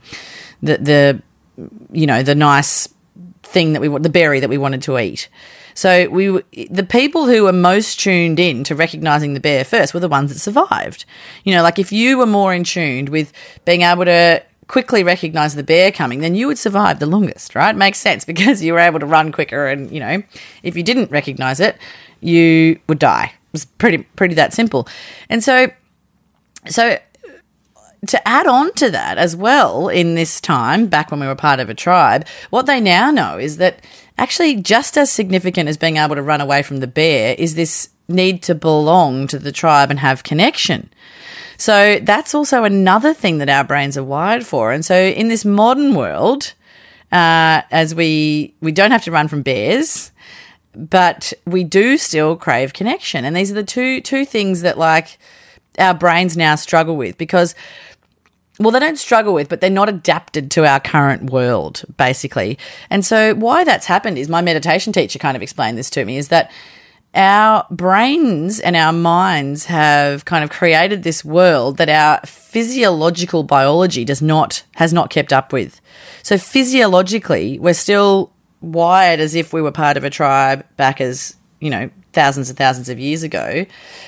the 0.63 0.79
the 0.79 1.23
you 1.93 2.07
know 2.07 2.23
the 2.23 2.35
nice 2.35 2.89
thing 3.43 3.73
that 3.73 3.81
we 3.81 3.89
want 3.89 4.03
the 4.03 4.11
berry 4.11 4.41
that 4.41 4.51
we 4.51 4.59
wanted 4.59 4.83
to 4.83 4.99
eat. 4.99 5.29
So 5.75 6.09
we 6.09 6.43
the 6.71 6.87
people 6.89 7.27
who 7.27 7.45
were 7.45 7.53
most 7.53 8.01
tuned 8.01 8.41
in 8.41 8.65
to 8.65 8.75
recognizing 8.75 9.35
the 9.35 9.41
bear 9.41 9.65
first 9.65 9.95
were 9.95 10.01
the 10.01 10.09
ones 10.09 10.33
that 10.33 10.39
survived. 10.41 11.05
You 11.45 11.55
know, 11.55 11.63
like 11.63 11.79
if 11.79 11.93
you 11.93 12.19
were 12.19 12.27
more 12.27 12.53
in 12.53 12.65
tuned 12.65 13.11
with 13.11 13.33
being 13.65 13.83
able 13.83 14.05
to 14.05 14.43
quickly 14.67 15.03
recognize 15.03 15.55
the 15.55 15.63
bear 15.63 15.91
coming, 15.91 16.21
then 16.21 16.35
you 16.35 16.47
would 16.47 16.59
survive 16.59 16.99
the 16.99 17.07
longest, 17.07 17.55
right? 17.55 17.75
Makes 17.75 17.99
sense 17.99 18.25
because 18.33 18.63
you 18.63 18.73
were 18.73 18.79
able 18.79 19.01
to 19.01 19.07
run 19.07 19.33
quicker 19.33 19.67
and, 19.67 19.91
you 19.91 20.01
know, 20.01 20.23
if 20.63 20.77
you 20.77 20.83
didn't 20.83 21.11
recognize 21.11 21.59
it, 21.59 21.77
you 22.21 22.79
would 22.89 22.99
die. 22.99 23.33
It 23.35 23.53
was 23.53 23.65
pretty 23.65 23.99
pretty 23.99 24.35
that 24.35 24.53
simple. 24.53 24.87
And 25.31 25.43
so 25.43 25.71
so 26.67 26.99
to 28.07 28.29
add 28.29 28.47
on 28.47 28.73
to 28.75 28.91
that 28.91 29.19
as 29.19 29.35
well 29.35 29.89
in 29.89 30.15
this 30.15 30.41
time 30.41 30.87
back 30.87 31.11
when 31.11 31.21
we 31.21 31.27
were 31.27 31.35
part 31.35 31.61
of 31.61 31.69
a 31.69 31.75
tribe, 31.75 32.27
what 32.51 32.67
they 32.67 32.81
now 32.81 33.11
know 33.11 33.39
is 33.39 33.57
that 33.57 33.85
actually 34.17 34.57
just 34.57 34.97
as 34.97 35.11
significant 35.11 35.69
as 35.69 35.77
being 35.77 35.97
able 35.97 36.15
to 36.15 36.23
run 36.23 36.41
away 36.41 36.63
from 36.63 36.79
the 36.79 36.87
bear 36.87 37.35
is 37.39 37.55
this 37.55 37.91
need 38.09 38.43
to 38.43 38.55
belong 38.55 39.27
to 39.27 39.39
the 39.39 39.53
tribe 39.53 39.91
and 39.91 40.01
have 40.01 40.23
connection. 40.23 40.89
So 41.59 41.99
that's 42.01 42.35
also 42.35 42.65
another 42.65 43.13
thing 43.13 43.39
that 43.39 43.49
our 43.49 43.65
brains 43.65 43.99
are 43.99 44.05
wired 44.05 44.47
for. 44.47 44.73
And 44.73 44.85
so 44.85 44.95
in 44.95 45.29
this 45.29 45.45
modern 45.45 45.95
world, 45.95 46.55
uh, 47.11 47.63
as 47.71 47.95
we 47.95 48.55
we 48.61 48.71
don't 48.71 48.93
have 48.93 49.05
to 49.05 49.11
run 49.11 49.29
from 49.29 49.43
bears, 49.43 50.13
but 50.75 51.33
we 51.47 51.65
do 51.65 51.99
still 51.99 52.37
crave 52.37 52.73
connection. 52.73 53.25
And 53.25 53.35
these 53.35 53.51
are 53.51 53.55
the 53.55 53.65
two 53.65 54.01
two 54.01 54.25
things 54.25 54.63
that 54.63 54.79
like 54.79 55.19
our 55.79 55.95
brains 55.95 56.37
now 56.37 56.55
struggle 56.55 56.97
with 56.97 57.19
because 57.19 57.55
well, 58.61 58.73
they 58.73 58.81
don't 58.81 58.99
struggle 58.99 59.35
with, 59.35 59.49
but 59.49 59.61
they're 59.61 59.71
not 59.71 59.89
adapted 59.89 60.51
to 60.53 60.67
our 60.67 60.81
current 60.81 61.31
world, 61.31 61.85
basically. 61.97 62.59
And 62.91 63.05
so, 63.05 63.35
why 63.35 63.63
that's 63.63 63.87
happened 63.87 64.19
is 64.19 64.29
my 64.29 64.43
meditation 64.43 64.93
teacher 64.93 65.19
kind 65.19 65.37
of 65.37 65.43
explained 65.43 65.79
this 65.79 65.91
to 65.91 66.05
me 66.05 66.19
is 66.19 66.29
that 66.29 66.51
our 67.15 67.67
brains 67.71 68.61
and 68.61 68.77
our 68.77 68.93
minds 68.93 69.67
have 69.67 70.25
kind 70.25 70.45
of 70.45 70.51
created 70.51 71.03
this 71.03 71.25
world 71.25 71.79
that 71.79 71.89
our 71.89 72.21
physiological 72.27 73.43
biology 73.45 74.05
does 74.05 74.21
not 74.21 74.63
has 74.75 74.93
not 74.93 75.11
kept 75.11 75.33
up 75.33 75.53
with. 75.53 75.81
So 76.23 76.37
physiologically, 76.37 77.59
we're 77.59 77.75
still 77.75 78.33
wired 78.61 79.21
as 79.21 79.35
if 79.35 79.53
we 79.53 79.63
were 79.63 79.73
part 79.73 79.97
of 79.97 80.05
a 80.05 80.11
tribe 80.11 80.65
back 80.77 81.01
as, 81.01 81.37
you 81.61 81.71
know, 81.71 81.91
thousands 82.19 82.49
and 82.49 82.59
thousands 82.59 82.89
of 82.89 82.99
years 82.99 83.23
ago. 83.23 83.65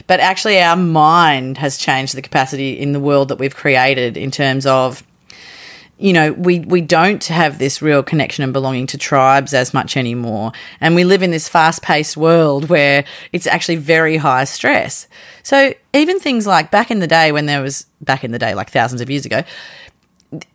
But 0.08 0.18
actually 0.18 0.60
our 0.60 0.76
mind 0.76 1.58
has 1.58 1.78
changed 1.78 2.16
the 2.16 2.22
capacity 2.22 2.72
in 2.72 2.92
the 2.92 2.98
world 2.98 3.28
that 3.28 3.38
we've 3.38 3.54
created 3.54 4.16
in 4.16 4.32
terms 4.32 4.66
of 4.66 5.04
you 5.96 6.14
know, 6.14 6.32
we, 6.32 6.60
we 6.60 6.80
don't 6.80 7.22
have 7.26 7.58
this 7.58 7.82
real 7.82 8.02
connection 8.02 8.42
and 8.42 8.54
belonging 8.54 8.86
to 8.86 8.96
tribes 8.96 9.52
as 9.52 9.74
much 9.74 9.98
anymore. 9.98 10.50
And 10.80 10.94
we 10.94 11.04
live 11.04 11.22
in 11.22 11.30
this 11.30 11.46
fast 11.46 11.82
paced 11.82 12.16
world 12.16 12.70
where 12.70 13.04
it's 13.32 13.46
actually 13.46 13.76
very 13.76 14.16
high 14.16 14.44
stress. 14.44 15.06
So 15.42 15.74
even 15.92 16.18
things 16.18 16.46
like 16.46 16.70
back 16.70 16.90
in 16.90 17.00
the 17.00 17.06
day 17.06 17.32
when 17.32 17.44
there 17.44 17.60
was, 17.60 17.84
back 18.00 18.24
in 18.24 18.32
the 18.32 18.38
day, 18.38 18.54
like 18.54 18.70
thousands 18.70 19.02
of 19.02 19.10
years 19.10 19.26
ago, 19.26 19.44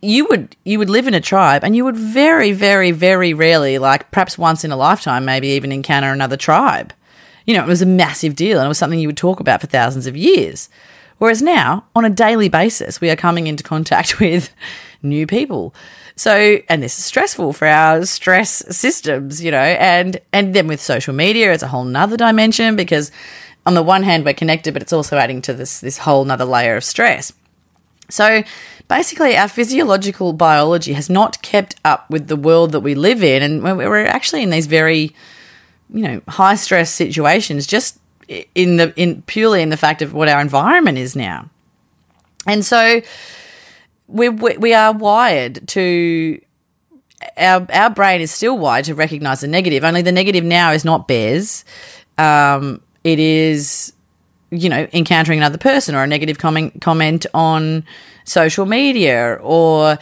you 0.01 0.25
would 0.29 0.55
you 0.63 0.79
would 0.79 0.89
live 0.89 1.05
in 1.05 1.13
a 1.13 1.21
tribe 1.21 1.63
and 1.63 1.75
you 1.75 1.83
would 1.83 1.97
very 1.97 2.53
very 2.53 2.91
very 2.91 3.33
rarely 3.33 3.77
like 3.77 4.09
perhaps 4.09 4.38
once 4.38 4.63
in 4.63 4.71
a 4.71 4.77
lifetime 4.77 5.25
maybe 5.25 5.50
even 5.50 5.69
encounter 5.69 6.13
another 6.13 6.38
tribe 6.38 6.93
you 7.46 7.56
know 7.56 7.64
it 7.64 7.68
was 7.68 7.82
a 7.82 7.86
massive 7.86 8.36
deal 8.36 8.58
and 8.58 8.66
it 8.66 8.70
was 8.70 8.78
something 8.78 9.00
you 9.00 9.08
would 9.08 9.18
talk 9.18 9.40
about 9.40 9.62
for 9.62 9.68
thousands 9.68 10.08
of 10.08 10.18
years. 10.18 10.70
Whereas 11.18 11.42
now 11.42 11.86
on 11.96 12.04
a 12.04 12.10
daily 12.10 12.50
basis 12.50 13.00
we 13.00 13.10
are 13.10 13.16
coming 13.16 13.48
into 13.48 13.64
contact 13.64 14.20
with 14.20 14.54
new 15.02 15.25
people. 15.28 15.74
So 16.16 16.60
and 16.70 16.82
this 16.82 16.98
is 16.98 17.06
stressful 17.06 17.54
for 17.54 17.68
our 17.68 18.06
stress 18.06 18.64
systems 18.75 19.44
you 19.44 19.52
know 19.52 19.58
and 19.58 20.20
and 20.34 20.54
then 20.54 20.68
with 20.68 20.82
social 20.82 21.14
media 21.14 21.54
it's 21.54 21.64
a 21.64 21.68
whole 21.68 21.86
nother 21.86 22.18
dimension 22.18 22.75
because 22.75 23.12
on 23.66 23.74
the 23.74 23.84
one 23.84 24.04
hand 24.04 24.25
we're 24.25 24.34
connected 24.34 24.74
but 24.74 24.82
it's 24.82 24.94
also 24.94 25.18
adding 25.18 25.42
to 25.42 25.54
this 25.54 25.80
this 25.80 26.00
whole 26.00 26.25
nother 26.25 26.46
layer 26.46 26.75
of 26.75 26.84
stress. 26.84 27.34
So 28.10 28.44
basically, 28.88 29.36
our 29.38 29.48
physiological 29.48 30.34
biology 30.34 30.94
has 30.94 31.10
not 31.10 31.42
kept 31.42 31.75
up 31.84 32.10
with 32.10 32.28
the 32.28 32.36
world 32.36 32.72
that 32.72 32.82
we 32.82 32.96
live 32.96 33.24
in, 33.24 33.42
and 33.42 33.64
we're 33.64 34.06
actually 34.06 34.44
in 34.44 34.50
these 34.50 34.68
very, 34.68 35.16
you 35.89 36.01
know, 36.01 36.22
high 36.27 36.56
stress 36.56 36.92
situations 36.92 37.68
just 37.68 38.00
in 38.56 38.77
the 38.77 38.94
in 38.96 39.22
purely 39.24 39.62
in 39.62 39.70
the 39.70 39.77
fact 39.77 40.01
of 40.01 40.13
what 40.13 40.27
our 40.27 40.42
environment 40.42 40.98
is 40.98 41.15
now, 41.15 41.50
and 42.48 42.65
so 42.65 43.01
we 44.08 44.30
we 44.30 44.74
are 44.74 44.94
wired 44.94 45.68
to. 45.70 46.42
Our, 47.38 47.65
our 47.74 47.89
brain 47.89 48.22
is 48.22 48.32
still 48.32 48.58
wired 48.58 48.86
to 48.86 48.94
recognize 48.94 49.42
the 49.42 49.48
negative. 49.48 49.84
Only 49.84 50.01
the 50.01 50.12
negative 50.12 50.44
now 50.44 50.72
is 50.72 50.86
not 50.86 51.08
bears. 51.08 51.65
Um, 52.18 52.82
it 53.04 53.20
is 53.20 53.94
you 54.51 54.70
know, 54.70 54.88
encountering 54.94 55.39
another 55.39 55.58
person 55.58 55.96
or 55.96 56.04
a 56.04 56.08
negative 56.08 56.38
comment 56.38 56.82
comment 56.82 57.25
on 57.34 57.84
social 58.24 58.65
media 58.65 59.39
or 59.42 59.98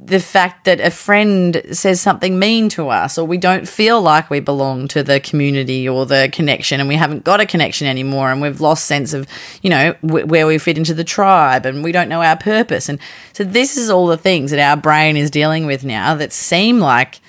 the 0.00 0.20
fact 0.20 0.64
that 0.64 0.80
a 0.80 0.90
friend 0.90 1.60
says 1.72 2.00
something 2.00 2.38
mean 2.38 2.68
to 2.68 2.88
us 2.88 3.18
or 3.18 3.26
we 3.26 3.36
don't 3.36 3.68
feel 3.68 4.00
like 4.00 4.30
we 4.30 4.38
belong 4.38 4.86
to 4.86 5.02
the 5.02 5.18
community 5.18 5.88
or 5.88 6.06
the 6.06 6.28
connection 6.32 6.78
and 6.78 6.88
we 6.88 6.94
haven't 6.94 7.24
got 7.24 7.40
a 7.40 7.46
connection 7.46 7.86
anymore 7.86 8.30
and 8.30 8.40
we've 8.40 8.60
lost 8.60 8.84
sense 8.84 9.12
of 9.12 9.26
you 9.60 9.68
know 9.68 9.94
w- 10.06 10.24
where 10.24 10.46
we 10.46 10.56
fit 10.56 10.78
into 10.78 10.94
the 10.94 11.02
tribe 11.02 11.66
and 11.66 11.82
we 11.82 11.90
don't 11.90 12.08
know 12.08 12.22
our 12.22 12.36
purpose 12.36 12.88
and 12.88 13.00
so 13.32 13.42
this 13.42 13.76
is 13.76 13.90
all 13.90 14.06
the 14.06 14.16
things 14.16 14.52
that 14.52 14.60
our 14.60 14.76
brain 14.76 15.16
is 15.16 15.30
dealing 15.30 15.66
with 15.66 15.84
now 15.84 16.14
that 16.14 16.32
seem 16.32 16.78
like 16.78 17.20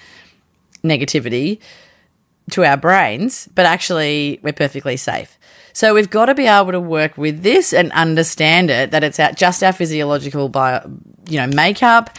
negativity 0.84 1.60
to 2.52 2.64
our 2.64 2.78
brains 2.78 3.50
but 3.56 3.66
actually 3.66 4.40
we're 4.44 4.54
perfectly 4.54 4.96
safe 4.96 5.40
so 5.74 5.94
we've 5.94 6.10
got 6.10 6.26
to 6.26 6.36
be 6.36 6.46
able 6.46 6.72
to 6.72 6.80
work 6.80 7.18
with 7.18 7.42
this 7.42 7.74
and 7.74 7.92
understand 7.94 8.70
it 8.70 8.92
that 8.92 9.04
it's 9.04 9.20
just 9.36 9.64
our 9.64 9.72
physiological 9.72 10.50
bio, 10.50 10.82
you 11.30 11.38
know 11.38 11.48
makeup. 11.48 12.10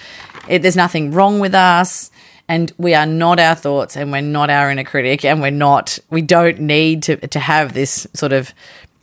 It, 0.50 0.62
there's 0.62 0.76
nothing 0.76 1.12
wrong 1.12 1.40
with 1.40 1.54
us 1.54 2.10
and 2.48 2.72
we 2.78 2.94
are 2.94 3.06
not 3.06 3.38
our 3.38 3.54
thoughts 3.54 3.96
and 3.96 4.10
we're 4.10 4.20
not 4.20 4.50
our 4.50 4.70
inner 4.70 4.84
critic 4.84 5.24
and 5.24 5.40
we're 5.40 5.52
not 5.52 5.98
we 6.10 6.20
don't 6.20 6.58
need 6.58 7.04
to 7.04 7.16
to 7.28 7.38
have 7.38 7.72
this 7.72 8.06
sort 8.12 8.32
of 8.32 8.52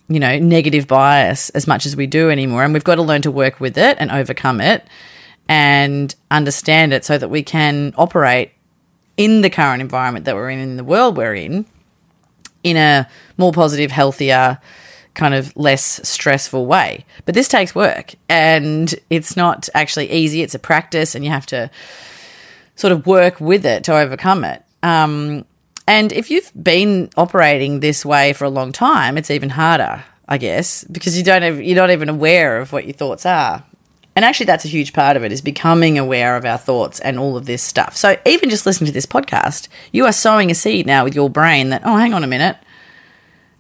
you 0.10 0.20
know 0.20 0.38
negative 0.38 0.88
bias 0.88 1.50
as 1.52 1.66
much 1.66 1.86
as 1.86 1.96
we 1.96 2.08
do 2.08 2.30
anymore. 2.30 2.64
And 2.64 2.74
we've 2.74 2.84
got 2.84 2.96
to 2.96 3.02
learn 3.02 3.22
to 3.22 3.32
work 3.32 3.60
with 3.60 3.78
it 3.78 3.98
and 4.00 4.12
overcome 4.12 4.60
it 4.60 4.86
and 5.48 6.14
understand 6.30 6.94
it 6.94 7.06
so 7.06 7.18
that 7.18 7.30
we 7.30 7.42
can 7.42 7.94
operate 7.98 8.52
in 9.16 9.42
the 9.42 9.50
current 9.50 9.82
environment 9.82 10.26
that 10.26 10.36
we're 10.36 10.50
in 10.50 10.60
in 10.60 10.76
the 10.76 10.84
world 10.84 11.16
we're 11.16 11.34
in 11.34 11.66
in 12.64 12.76
a 12.76 13.08
more 13.38 13.54
positive, 13.54 13.92
healthier, 13.92 14.60
kind 15.18 15.34
of 15.34 15.56
less 15.58 16.00
stressful 16.08 16.66
way. 16.66 17.06
But 17.26 17.36
this 17.36 17.50
takes 17.50 17.76
work 17.76 18.16
and 18.30 18.94
it's 19.10 19.36
not 19.36 19.68
actually 19.74 20.10
easy. 20.12 20.42
It's 20.42 20.56
a 20.56 20.60
practice 20.60 21.16
and 21.16 21.26
you 21.26 21.32
have 21.32 21.48
to 21.48 21.70
sort 22.76 22.94
of 22.94 23.06
work 23.06 23.42
with 23.42 23.66
it 23.66 23.84
to 23.86 23.98
overcome 23.98 24.46
it. 24.46 24.64
Um, 24.84 25.44
and 25.88 26.14
if 26.14 26.30
you've 26.30 26.52
been 26.62 27.10
operating 27.18 27.80
this 27.80 28.06
way 28.06 28.34
for 28.34 28.46
a 28.46 28.50
long 28.50 28.72
time, 28.72 29.18
it's 29.18 29.32
even 29.32 29.50
harder, 29.50 30.04
I 30.28 30.38
guess, 30.38 30.84
because 30.86 31.18
you 31.18 31.24
don't 31.24 31.42
have, 31.42 31.62
you're 31.62 31.76
not 31.76 31.92
even 31.92 32.10
aware 32.10 32.60
of 32.60 32.72
what 32.72 32.86
your 32.86 32.94
thoughts 32.94 33.26
are. 33.26 33.64
And 34.16 34.26
actually, 34.26 34.48
that's 34.48 34.66
a 34.66 34.70
huge 34.70 34.94
part 34.94 35.16
of 35.16 35.24
it 35.24 35.32
is 35.32 35.42
becoming 35.42 36.00
aware 36.00 36.36
of 36.36 36.44
our 36.44 36.58
thoughts 36.58 37.00
and 37.00 37.20
all 37.20 37.38
of 37.38 37.46
this 37.46 37.62
stuff. 37.62 37.96
So, 37.96 38.18
even 38.26 38.50
just 38.50 38.66
listening 38.66 38.88
to 38.88 38.92
this 38.92 39.06
podcast, 39.06 39.68
you 39.92 40.06
are 40.06 40.12
sowing 40.12 40.50
a 40.50 40.56
seed 40.56 40.88
now 40.88 41.04
with 41.04 41.14
your 41.14 41.30
brain 41.30 41.70
that, 41.70 41.84
oh, 41.86 41.98
hang 41.98 42.16
on 42.16 42.24
a 42.24 42.28
minute, 42.28 42.58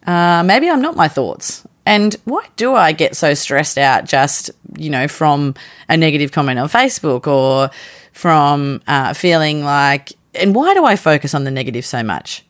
uh, 0.08 0.44
maybe 0.44 0.70
I'm 0.70 0.82
not 0.82 0.96
my 0.96 1.08
thoughts. 1.08 1.68
And 1.86 2.16
why 2.26 2.46
do 2.56 2.76
I 2.76 2.92
get 2.92 3.16
so 3.16 3.34
stressed 3.34 3.78
out 3.78 4.06
just, 4.06 4.52
you 4.78 4.90
know, 4.90 5.08
from 5.08 5.56
a 5.88 5.96
negative 5.96 6.32
comment 6.32 6.60
on 6.60 6.68
Facebook 6.68 7.28
or 7.28 7.70
from 8.12 8.82
uh, 8.88 9.14
feeling 9.14 9.64
like, 9.64 10.12
and 10.34 10.54
why 10.54 10.74
do 10.74 10.84
I 10.84 10.96
focus 10.96 11.34
on 11.34 11.44
the 11.44 11.52
negative 11.52 11.86
so 11.86 12.04
much? 12.04 12.44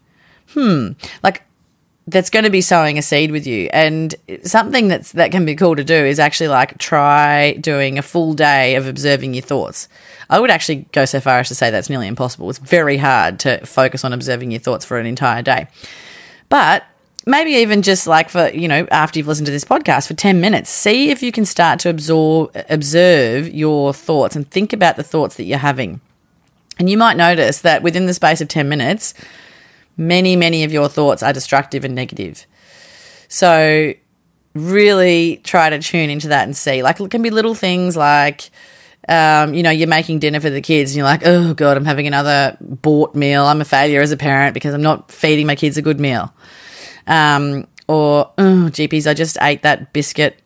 Hmm. 0.54 0.94
Like, 1.22 1.44
that's 2.08 2.30
going 2.30 2.46
to 2.46 2.50
be 2.50 2.62
sowing 2.62 2.98
a 2.98 3.02
seed 3.02 3.32
with 3.32 3.46
you. 3.46 3.70
And 3.74 4.16
something 4.44 4.88
that's 4.88 5.12
that 5.12 5.32
can 5.32 5.46
be 5.46 5.56
cool 5.56 5.76
to 5.76 5.84
do 5.84 5.94
is 5.94 6.20
actually 6.20 6.48
like 6.48 6.78
try 6.78 7.54
doing 7.54 8.00
a 8.00 8.02
full 8.02 8.34
day 8.34 8.76
of 8.76 8.88
observing 8.88 9.34
your 9.34 9.44
thoughts. 9.44 9.90
I 10.30 10.40
would 10.40 10.50
actually 10.50 10.88
go 10.94 11.06
so 11.06 11.20
far 11.20 11.40
as 11.40 11.50
to 11.50 11.56
say 11.56 11.70
that's 11.70 11.90
nearly 11.90 12.08
impossible. 12.08 12.50
It's 12.50 12.60
very 12.60 12.98
hard 12.98 13.40
to 13.42 13.64
focus 13.66 14.06
on 14.06 14.14
observing 14.14 14.52
your 14.52 14.62
thoughts 14.62 14.86
for 14.86 14.98
an 14.98 15.06
entire 15.06 15.42
day. 15.42 15.68
But 16.50 16.86
maybe 17.28 17.52
even 17.52 17.82
just 17.82 18.08
like 18.08 18.30
for, 18.30 18.50
you 18.50 18.68
know, 18.68 18.88
after 18.90 19.20
you've 19.20 19.28
listened 19.28 19.46
to 19.46 19.52
this 19.52 19.66
podcast 19.66 20.08
for 20.08 20.14
10 20.14 20.42
minutes, 20.42 20.70
see 20.70 21.12
if 21.12 21.22
you 21.22 21.32
can 21.32 21.46
start 21.46 21.80
to 21.82 21.90
absorb 21.90 22.56
observe 22.70 23.50
your 23.50 23.94
thoughts 23.94 24.36
and 24.36 24.50
think 24.50 24.74
about 24.74 24.96
the 24.96 25.04
thoughts 25.04 25.36
that 25.36 25.44
you're 25.44 25.58
having. 25.58 26.02
And 26.80 26.90
you 26.90 26.98
might 26.98 27.18
notice 27.18 27.62
that 27.62 27.84
within 27.84 28.06
the 28.06 28.14
space 28.14 28.40
of 28.40 28.48
10 28.48 28.70
minutes, 28.70 29.14
many, 29.98 30.36
many 30.36 30.64
of 30.64 30.72
your 30.72 30.88
thoughts 30.88 31.22
are 31.22 31.34
destructive 31.34 31.84
and 31.84 31.94
negative. 31.94 32.46
So 33.28 33.94
really 34.54 35.42
try 35.44 35.70
to 35.70 35.80
tune 35.80 36.10
into 36.10 36.30
that 36.30 36.44
and 36.44 36.56
see. 36.56 36.82
Like 36.82 37.00
it 37.00 37.12
can 37.12 37.22
be 37.22 37.30
little 37.30 37.56
things 37.56 37.98
like, 37.98 38.50
um, 39.10 39.54
you 39.54 39.64
know, 39.64 39.70
you're 39.70 39.88
making 39.88 40.20
dinner 40.20 40.40
for 40.40 40.50
the 40.50 40.62
kids 40.62 40.92
and 40.92 40.98
you're 40.98 41.06
like, 41.06 41.26
oh 41.26 41.54
God, 41.54 41.78
I'm 41.78 41.86
having 41.86 42.08
another 42.08 42.58
bought 42.62 43.16
meal. 43.16 43.44
I'm 43.46 43.62
a 43.62 43.66
failure 43.66 44.02
as 44.02 44.12
a 44.12 44.18
parent 44.18 44.54
because 44.54 44.74
I'm 44.74 44.82
not 44.82 45.12
feeding 45.12 45.48
my 45.48 45.56
kids 45.56 45.78
a 45.78 45.82
good 45.82 46.00
meal. 46.00 46.34
Um, 47.08 47.68
or, 47.88 48.32
oh, 48.38 48.70
GPs, 48.72 49.10
I 49.10 49.14
just 49.14 49.38
ate 49.42 49.64
that 49.64 49.94
biscuit. 49.94 50.42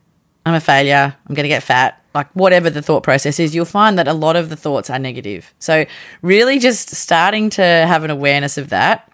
I'm 0.45 0.53
a 0.53 0.59
failure. 0.59 1.15
I'm 1.27 1.35
going 1.35 1.43
to 1.43 1.49
get 1.49 1.63
fat. 1.63 2.03
Like, 2.13 2.29
whatever 2.35 2.69
the 2.69 2.81
thought 2.81 3.03
process 3.03 3.39
is, 3.39 3.55
you'll 3.55 3.65
find 3.65 3.97
that 3.97 4.07
a 4.07 4.13
lot 4.13 4.35
of 4.35 4.49
the 4.49 4.55
thoughts 4.55 4.89
are 4.89 4.99
negative. 4.99 5.53
So, 5.59 5.85
really 6.21 6.59
just 6.59 6.89
starting 6.89 7.49
to 7.51 7.61
have 7.61 8.03
an 8.03 8.11
awareness 8.11 8.57
of 8.57 8.69
that 8.69 9.11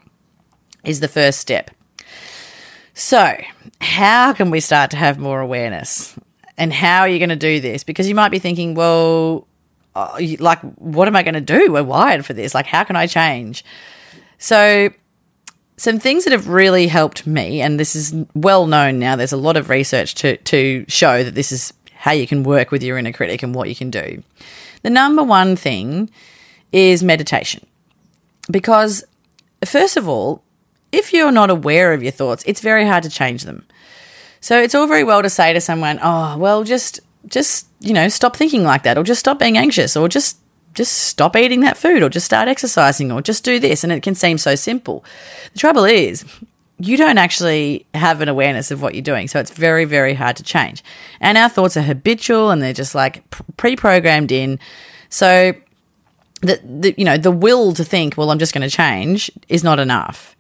is 0.84 1.00
the 1.00 1.08
first 1.08 1.40
step. 1.40 1.72
So, 2.94 3.40
how 3.80 4.34
can 4.34 4.50
we 4.50 4.60
start 4.60 4.92
to 4.92 4.98
have 4.98 5.20
more 5.20 5.40
awareness? 5.40 6.18
And 6.58 6.74
how 6.74 7.02
are 7.02 7.08
you 7.08 7.20
going 7.20 7.30
to 7.30 7.36
do 7.36 7.60
this? 7.60 7.84
Because 7.84 8.10
you 8.10 8.16
might 8.16 8.30
be 8.30 8.40
thinking, 8.40 8.74
well, 8.74 9.48
uh, 9.96 10.20
like, 10.40 10.60
what 10.76 11.08
am 11.08 11.16
I 11.16 11.22
going 11.22 11.36
to 11.36 11.42
do? 11.42 11.72
We're 11.72 11.84
wired 11.84 12.26
for 12.26 12.34
this. 12.34 12.56
Like, 12.56 12.66
how 12.66 12.84
can 12.84 12.96
I 12.96 13.06
change? 13.06 13.64
So, 14.40 14.90
some 15.78 16.00
things 16.00 16.24
that 16.24 16.34
have 16.34 16.48
really 16.48 16.88
helped 16.88 17.28
me, 17.28 17.62
and 17.62 17.80
this 17.80 17.96
is 17.96 18.14
well 18.34 18.66
known 18.66 19.00
now, 19.00 19.16
there's 19.16 19.32
a 19.32 19.38
lot 19.38 19.58
of 19.58 19.70
research 19.70 20.16
to, 20.16 20.38
to 20.38 20.86
show 20.88 21.24
that 21.24 21.36
this 21.36 21.52
is 21.52 21.72
how 21.94 22.12
you 22.12 22.28
can 22.28 22.44
work 22.44 22.72
with 22.72 22.84
your 22.84 22.98
inner 22.98 23.14
critic 23.14 23.44
and 23.44 23.54
what 23.54 23.70
you 23.70 23.76
can 23.76 23.92
do. 23.92 24.24
The 24.82 24.90
number 24.90 25.24
one 25.24 25.56
thing 25.56 26.10
is 26.72 27.04
meditation. 27.04 27.66
Because, 28.50 29.04
first 29.66 29.98
of 29.98 30.08
all, 30.08 30.44
if 30.92 31.14
you're 31.14 31.32
not 31.32 31.50
aware 31.50 31.94
of 31.94 32.02
your 32.02 32.12
thoughts, 32.12 32.44
it's 32.48 32.62
very 32.62 32.86
hard 32.86 33.04
to 33.04 33.10
change 33.10 33.44
them. 33.44 33.66
So 34.40 34.60
it's 34.60 34.74
all 34.74 34.88
very 34.88 35.04
well 35.04 35.22
to 35.22 35.30
say 35.30 35.52
to 35.54 35.60
someone, 35.60 36.00
"Oh, 36.02 36.38
well, 36.38 36.64
just 36.64 37.02
just, 37.28 37.68
you 37.82 37.94
know, 37.94 38.08
stop 38.08 38.36
thinking 38.36 38.64
like 38.64 38.84
that 38.84 38.98
or 38.98 39.04
just 39.04 39.20
stop 39.20 39.38
being 39.38 39.58
anxious 39.58 39.98
or 39.98 40.08
just 40.08 40.38
just 40.78 40.94
stop 40.94 41.36
eating 41.36 41.60
that 41.62 41.78
food 41.78 42.02
or 42.02 42.10
just 42.10 42.26
start 42.26 42.48
exercising 42.48 43.12
or 43.12 43.22
just 43.22 43.44
do 43.44 43.60
this." 43.60 43.84
And 43.84 43.92
it 43.92 44.04
can 44.04 44.16
seem 44.16 44.38
so 44.38 44.56
simple. 44.56 45.04
The 45.54 45.60
trouble 45.60 45.84
is, 45.84 46.24
you 46.80 46.96
don't 46.96 47.18
actually 47.18 47.86
have 47.94 48.22
an 48.22 48.30
awareness 48.30 48.72
of 48.72 48.82
what 48.82 48.94
you're 48.94 49.02
doing. 49.02 49.28
So 49.28 49.40
it's 49.40 49.52
very, 49.52 49.86
very 49.86 50.14
hard 50.14 50.36
to 50.38 50.44
change. 50.44 50.84
And 51.20 51.38
our 51.38 51.50
thoughts 51.50 51.76
are 51.76 51.82
habitual 51.82 52.52
and 52.52 52.62
they're 52.62 52.74
just 52.74 52.94
like 52.94 53.24
pre 53.58 53.76
programmed 53.76 54.32
in. 54.32 54.60
So 55.10 55.54
the, 56.42 56.62
the, 56.64 56.96
you 56.98 57.06
know, 57.06 57.18
the 57.18 57.32
will 57.32 57.74
to 57.74 57.84
think, 57.84 58.16
well, 58.16 58.30
I'm 58.30 58.40
just 58.40 58.54
going 58.54 58.68
to 58.68 58.76
change 58.76 59.32
is 59.50 59.64
not 59.64 59.80
enough. 59.80 60.36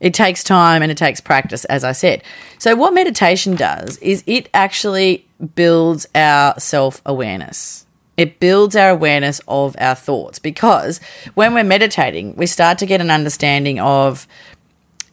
It 0.00 0.14
takes 0.14 0.44
time 0.44 0.82
and 0.82 0.92
it 0.92 0.98
takes 0.98 1.20
practice, 1.20 1.64
as 1.66 1.84
I 1.84 1.92
said. 1.92 2.22
So, 2.58 2.76
what 2.76 2.94
meditation 2.94 3.56
does 3.56 3.96
is 3.98 4.22
it 4.26 4.48
actually 4.54 5.26
builds 5.56 6.06
our 6.14 6.58
self 6.58 7.02
awareness. 7.04 7.84
It 8.18 8.40
builds 8.40 8.74
our 8.74 8.90
awareness 8.90 9.40
of 9.46 9.76
our 9.78 9.94
thoughts 9.94 10.40
because 10.40 11.00
when 11.34 11.54
we're 11.54 11.62
meditating, 11.62 12.34
we 12.34 12.46
start 12.46 12.76
to 12.78 12.86
get 12.86 13.00
an 13.00 13.12
understanding 13.12 13.78
of 13.78 14.26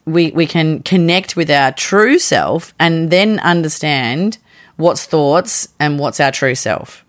we 0.04 0.32
we 0.32 0.46
can 0.46 0.82
connect 0.82 1.36
with 1.36 1.48
our 1.48 1.70
true 1.70 2.18
self 2.18 2.74
and 2.80 3.10
then 3.10 3.38
understand 3.38 4.38
what's 4.76 5.06
thoughts 5.06 5.68
and 5.78 6.00
what's 6.00 6.18
our 6.18 6.32
true 6.32 6.56
self. 6.56 7.04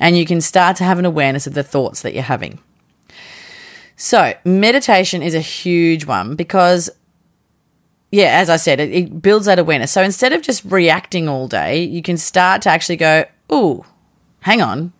And 0.00 0.16
you 0.16 0.24
can 0.24 0.40
start 0.40 0.78
to 0.78 0.84
have 0.84 0.98
an 0.98 1.04
awareness 1.04 1.46
of 1.46 1.52
the 1.52 1.62
thoughts 1.62 2.00
that 2.02 2.14
you're 2.14 2.22
having. 2.22 2.58
So, 3.96 4.32
meditation 4.44 5.22
is 5.22 5.34
a 5.34 5.40
huge 5.40 6.06
one 6.06 6.36
because 6.36 6.88
yeah, 8.10 8.38
as 8.38 8.48
I 8.48 8.56
said, 8.56 8.80
it, 8.80 8.92
it, 8.92 9.22
builds 9.22 9.46
that 9.46 9.58
awareness. 9.58 9.90
So 9.90 10.00
instead 10.00 10.32
of 10.32 10.40
just 10.40 10.64
reacting 10.64 11.28
all 11.28 11.48
day, 11.48 11.82
you 11.82 12.00
can 12.00 12.16
start 12.16 12.62
to 12.62 12.70
actually 12.70 12.96
go, 12.96 13.24
"Ooh, 13.52 13.84
hang 14.40 14.62
on, 14.62 14.92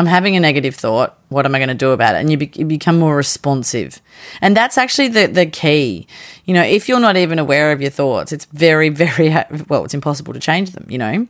I'm 0.00 0.06
having 0.06 0.34
a 0.34 0.40
negative 0.40 0.74
thought. 0.74 1.18
What 1.28 1.44
am 1.46 1.54
I 1.54 1.58
going 1.58 1.68
to 1.68 1.74
do 1.74 1.90
about 1.90 2.14
it? 2.14 2.18
And 2.18 2.30
you, 2.30 2.38
be, 2.38 2.50
you, 2.54 2.64
become 2.64 2.98
more 2.98 3.14
responsive. 3.14 4.00
And 4.40 4.56
that's 4.56 4.78
actually 4.78 5.08
the, 5.08 5.26
the 5.26 5.46
key. 5.46 6.06
You 6.46 6.54
know, 6.54 6.62
if 6.62 6.88
you're 6.88 7.00
not 7.00 7.16
even 7.16 7.38
aware 7.38 7.70
of 7.70 7.80
your 7.82 7.90
thoughts, 7.90 8.32
it's 8.32 8.46
very, 8.46 8.88
very, 9.04 9.28
well, 9.68 9.84
it's 9.84 9.94
impossible 9.94 10.32
to 10.32 10.40
change 10.40 10.70
them, 10.70 10.86
you 10.88 10.98
know? 10.98 11.26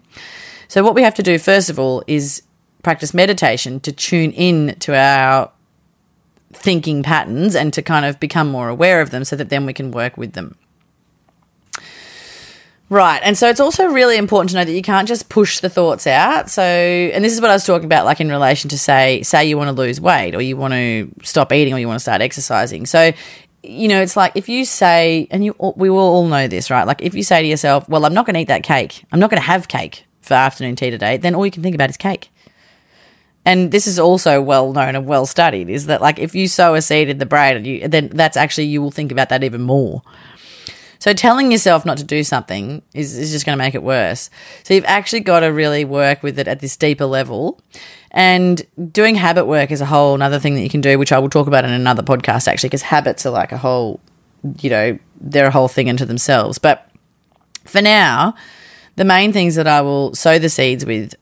So 0.68 0.84
what 0.84 0.94
we 0.94 1.02
have 1.02 1.14
to 1.16 1.22
do, 1.22 1.36
first 1.38 1.68
of 1.68 1.78
all, 1.78 2.04
is 2.06 2.42
practice 2.82 3.12
meditation 3.12 3.80
to 3.80 3.92
tune 3.92 4.30
in 4.32 4.76
to 4.78 4.96
our 4.96 5.50
thinking 6.52 7.02
patterns 7.02 7.56
and 7.56 7.72
to 7.72 7.82
kind 7.82 8.06
of 8.06 8.20
become 8.20 8.48
more 8.48 8.68
aware 8.68 9.00
of 9.00 9.10
them 9.10 9.24
so 9.24 9.36
that 9.36 9.50
then 9.50 9.66
we 9.66 9.72
can 9.72 9.90
work 9.90 10.16
with 10.16 10.32
them. 10.32 10.56
Right. 12.90 13.20
And 13.22 13.38
so 13.38 13.48
it's 13.48 13.60
also 13.60 13.86
really 13.86 14.16
important 14.16 14.50
to 14.50 14.56
know 14.56 14.64
that 14.64 14.72
you 14.72 14.82
can't 14.82 15.06
just 15.06 15.28
push 15.28 15.60
the 15.60 15.70
thoughts 15.70 16.08
out. 16.08 16.50
So, 16.50 16.60
and 16.60 17.24
this 17.24 17.32
is 17.32 17.40
what 17.40 17.48
I 17.48 17.54
was 17.54 17.64
talking 17.64 17.84
about, 17.84 18.04
like 18.04 18.20
in 18.20 18.28
relation 18.28 18.68
to 18.70 18.78
say, 18.78 19.22
say 19.22 19.44
you 19.46 19.56
want 19.56 19.68
to 19.68 19.80
lose 19.80 20.00
weight 20.00 20.34
or 20.34 20.42
you 20.42 20.56
want 20.56 20.74
to 20.74 21.08
stop 21.22 21.52
eating 21.52 21.72
or 21.72 21.78
you 21.78 21.86
want 21.86 22.00
to 22.00 22.02
start 22.02 22.20
exercising. 22.20 22.86
So, 22.86 23.12
you 23.62 23.86
know, 23.86 24.02
it's 24.02 24.16
like 24.16 24.32
if 24.34 24.48
you 24.48 24.64
say, 24.64 25.28
and 25.30 25.44
you, 25.44 25.54
we 25.76 25.88
will 25.88 26.00
all 26.00 26.26
know 26.26 26.48
this, 26.48 26.68
right? 26.68 26.84
Like 26.84 27.00
if 27.00 27.14
you 27.14 27.22
say 27.22 27.40
to 27.42 27.46
yourself, 27.46 27.88
well, 27.88 28.04
I'm 28.04 28.12
not 28.12 28.26
going 28.26 28.34
to 28.34 28.40
eat 28.40 28.48
that 28.48 28.64
cake. 28.64 29.04
I'm 29.12 29.20
not 29.20 29.30
going 29.30 29.40
to 29.40 29.46
have 29.46 29.68
cake 29.68 30.04
for 30.20 30.34
afternoon 30.34 30.74
tea 30.74 30.90
today. 30.90 31.16
Then 31.16 31.36
all 31.36 31.46
you 31.46 31.52
can 31.52 31.62
think 31.62 31.76
about 31.76 31.90
is 31.90 31.96
cake. 31.96 32.28
And 33.44 33.70
this 33.70 33.86
is 33.86 34.00
also 34.00 34.42
well 34.42 34.72
known 34.72 34.96
and 34.96 35.06
well 35.06 35.26
studied 35.26 35.70
is 35.70 35.86
that 35.86 36.00
like 36.00 36.18
if 36.18 36.34
you 36.34 36.48
sow 36.48 36.74
a 36.74 36.82
seed 36.82 37.08
in 37.08 37.18
the 37.18 37.26
brain, 37.26 37.64
you, 37.64 37.86
then 37.86 38.08
that's 38.08 38.36
actually, 38.36 38.66
you 38.66 38.82
will 38.82 38.90
think 38.90 39.12
about 39.12 39.28
that 39.28 39.44
even 39.44 39.62
more. 39.62 40.02
So 41.00 41.14
telling 41.14 41.50
yourself 41.50 41.84
not 41.84 41.98
to 41.98 42.04
do 42.04 42.22
something 42.22 42.82
is, 42.94 43.16
is 43.16 43.32
just 43.32 43.44
going 43.44 43.58
to 43.58 43.62
make 43.62 43.74
it 43.74 43.82
worse. 43.82 44.30
So 44.62 44.74
you've 44.74 44.84
actually 44.84 45.20
got 45.20 45.40
to 45.40 45.46
really 45.46 45.84
work 45.84 46.22
with 46.22 46.38
it 46.38 46.46
at 46.46 46.60
this 46.60 46.76
deeper 46.76 47.06
level. 47.06 47.60
And 48.10 48.62
doing 48.92 49.14
habit 49.14 49.46
work 49.46 49.70
is 49.70 49.80
a 49.80 49.86
whole 49.86 50.14
another 50.14 50.38
thing 50.38 50.54
that 50.54 50.62
you 50.62 50.68
can 50.68 50.82
do, 50.82 50.98
which 50.98 51.10
I 51.10 51.18
will 51.18 51.30
talk 51.30 51.46
about 51.46 51.64
in 51.64 51.70
another 51.70 52.02
podcast 52.02 52.46
actually, 52.46 52.68
because 52.68 52.82
habits 52.82 53.24
are 53.24 53.32
like 53.32 53.50
a 53.50 53.58
whole, 53.58 53.98
you 54.60 54.70
know, 54.70 54.98
they're 55.20 55.46
a 55.46 55.50
whole 55.50 55.68
thing 55.68 55.88
into 55.88 56.04
themselves. 56.04 56.58
But 56.58 56.88
for 57.64 57.80
now, 57.80 58.34
the 58.96 59.04
main 59.04 59.32
things 59.32 59.54
that 59.54 59.66
I 59.66 59.80
will 59.80 60.14
sow 60.14 60.38
the 60.38 60.50
seeds 60.50 60.84
with 60.84 61.14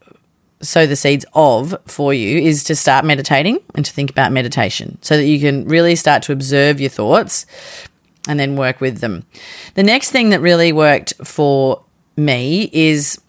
sow 0.61 0.87
the 0.87 0.97
seeds 0.97 1.25
of 1.35 1.77
for 1.87 2.13
you 2.13 2.39
is 2.39 2.65
to 2.65 2.75
start 2.75 3.05
meditating 3.05 3.61
and 3.77 3.85
to 3.85 3.93
think 3.93 4.11
about 4.11 4.33
meditation 4.33 4.99
so 5.03 5.17
that 5.17 5.25
you 5.25 5.39
can 5.39 5.65
really 5.69 5.95
start 5.95 6.23
to 6.25 6.33
observe 6.33 6.81
your 6.81 6.91
thoughts 6.91 7.47
and 8.29 8.39
then 8.39 8.55
work 8.55 8.81
with 8.81 8.99
them. 8.99 9.25
The 9.75 9.83
next 9.83 10.11
thing 10.11 10.31
that 10.31 10.41
really 10.41 10.71
worked 10.71 11.15
for 11.25 11.83
me 12.17 12.71
is 12.73 13.21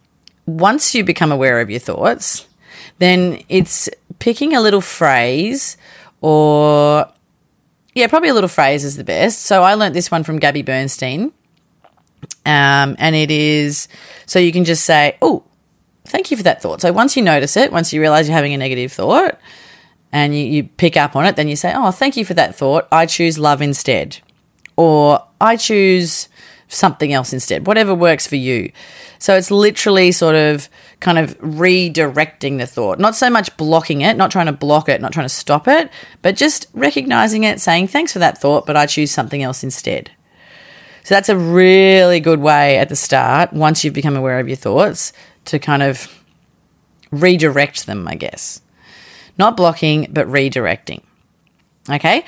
once 0.46 0.94
you 0.94 1.04
become 1.04 1.32
aware 1.32 1.62
of 1.62 1.70
your 1.70 1.80
thoughts, 1.80 2.46
then 3.00 3.42
it's 3.48 3.90
picking 4.20 4.54
a 4.54 4.62
little 4.62 4.82
phrase 4.82 5.78
or, 6.22 7.08
yeah, 7.94 8.08
probably 8.08 8.30
a 8.30 8.34
little 8.34 8.50
phrase 8.50 8.84
is 8.84 8.98
the 8.98 9.04
best. 9.06 9.44
So 9.44 9.64
I 9.64 9.76
learnt 9.76 9.94
this 9.94 10.12
one 10.12 10.24
from 10.24 10.38
Gabby 10.38 10.62
Bernstein. 10.62 11.32
Um, 12.46 12.96
and 13.00 13.16
it 13.16 13.32
is 13.32 13.88
so 14.26 14.40
you 14.40 14.52
can 14.52 14.66
just 14.66 14.84
say, 14.84 15.18
Oh, 15.22 15.44
thank 16.06 16.32
you 16.32 16.38
for 16.38 16.44
that 16.44 16.62
thought. 16.62 16.82
So 16.82 16.92
once 16.92 17.16
you 17.16 17.24
notice 17.24 17.56
it, 17.56 17.72
once 17.72 17.94
you 17.94 18.02
realize 18.02 18.28
you're 18.28 18.36
having 18.36 18.54
a 18.54 18.58
negative 18.58 18.92
thought 18.92 19.40
and 20.12 20.36
you, 20.36 20.44
you 20.44 20.64
pick 20.64 20.98
up 20.98 21.16
on 21.16 21.26
it, 21.26 21.38
then 21.38 21.48
you 21.48 21.56
say, 21.56 21.72
Oh, 21.74 21.92
thank 21.92 22.18
you 22.18 22.26
for 22.26 22.34
that 22.34 22.56
thought. 22.56 22.88
I 22.92 23.06
choose 23.06 23.40
love 23.40 23.62
instead 23.62 24.20
or 24.80 25.22
I 25.42 25.58
choose 25.58 26.30
something 26.70 27.12
else 27.12 27.34
instead, 27.34 27.68
whatever 27.68 27.94
works 27.94 28.26
for 28.26 28.38
you. 28.38 28.72
So 29.18 29.36
it's 29.36 29.52
literally 29.52 30.14
sort 30.14 30.36
of 30.36 30.70
kind 31.02 31.18
of 31.18 31.38
redirecting 31.40 32.60
the 32.60 32.66
thought, 32.66 32.98
not 32.98 33.14
so 33.14 33.30
much 33.30 33.58
blocking 33.58 34.00
it, 34.00 34.16
not 34.16 34.32
trying 34.32 34.46
to 34.46 34.54
block 34.54 34.88
it, 34.88 35.02
not 35.02 35.12
trying 35.12 35.26
to 35.26 35.34
stop 35.34 35.68
it, 35.68 35.92
but 36.22 36.38
just 36.38 36.68
recognizing 36.74 37.44
it, 37.44 37.60
saying, 37.60 37.90
thanks 37.90 38.14
for 38.14 38.20
that 38.20 38.38
thought, 38.38 38.66
but 38.66 38.78
I 38.78 38.86
choose 38.86 39.12
something 39.12 39.44
else 39.44 39.66
instead. 39.66 40.12
So 41.04 41.14
that's 41.14 41.28
a 41.28 41.38
really 41.38 42.22
good 42.22 42.40
way 42.40 42.78
at 42.78 42.88
the 42.88 42.96
start, 42.96 43.52
once 43.52 43.84
you've 43.84 43.94
become 43.94 44.16
aware 44.16 44.40
of 44.40 44.48
your 44.48 44.56
thoughts, 44.56 45.12
to 45.46 45.60
kind 45.60 45.84
of 45.84 46.24
redirect 47.12 47.86
them, 47.86 48.08
I 48.08 48.16
guess. 48.16 48.62
Not 49.38 49.58
blocking, 49.58 50.08
but 50.10 50.28
redirecting. 50.28 51.02
Okay. 51.90 52.24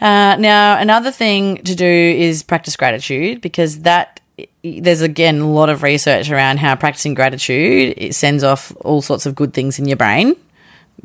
Uh, 0.00 0.36
now, 0.38 0.78
another 0.78 1.10
thing 1.10 1.58
to 1.58 1.74
do 1.74 1.84
is 1.84 2.42
practice 2.42 2.76
gratitude 2.76 3.40
because 3.40 3.80
that 3.80 4.20
there's 4.62 5.02
again 5.02 5.40
a 5.40 5.50
lot 5.50 5.68
of 5.68 5.82
research 5.82 6.30
around 6.30 6.58
how 6.58 6.74
practicing 6.74 7.12
gratitude 7.12 7.94
it 7.96 8.14
sends 8.14 8.42
off 8.42 8.72
all 8.80 9.02
sorts 9.02 9.26
of 9.26 9.34
good 9.34 9.52
things 9.52 9.78
in 9.78 9.86
your 9.86 9.98
brain. 9.98 10.34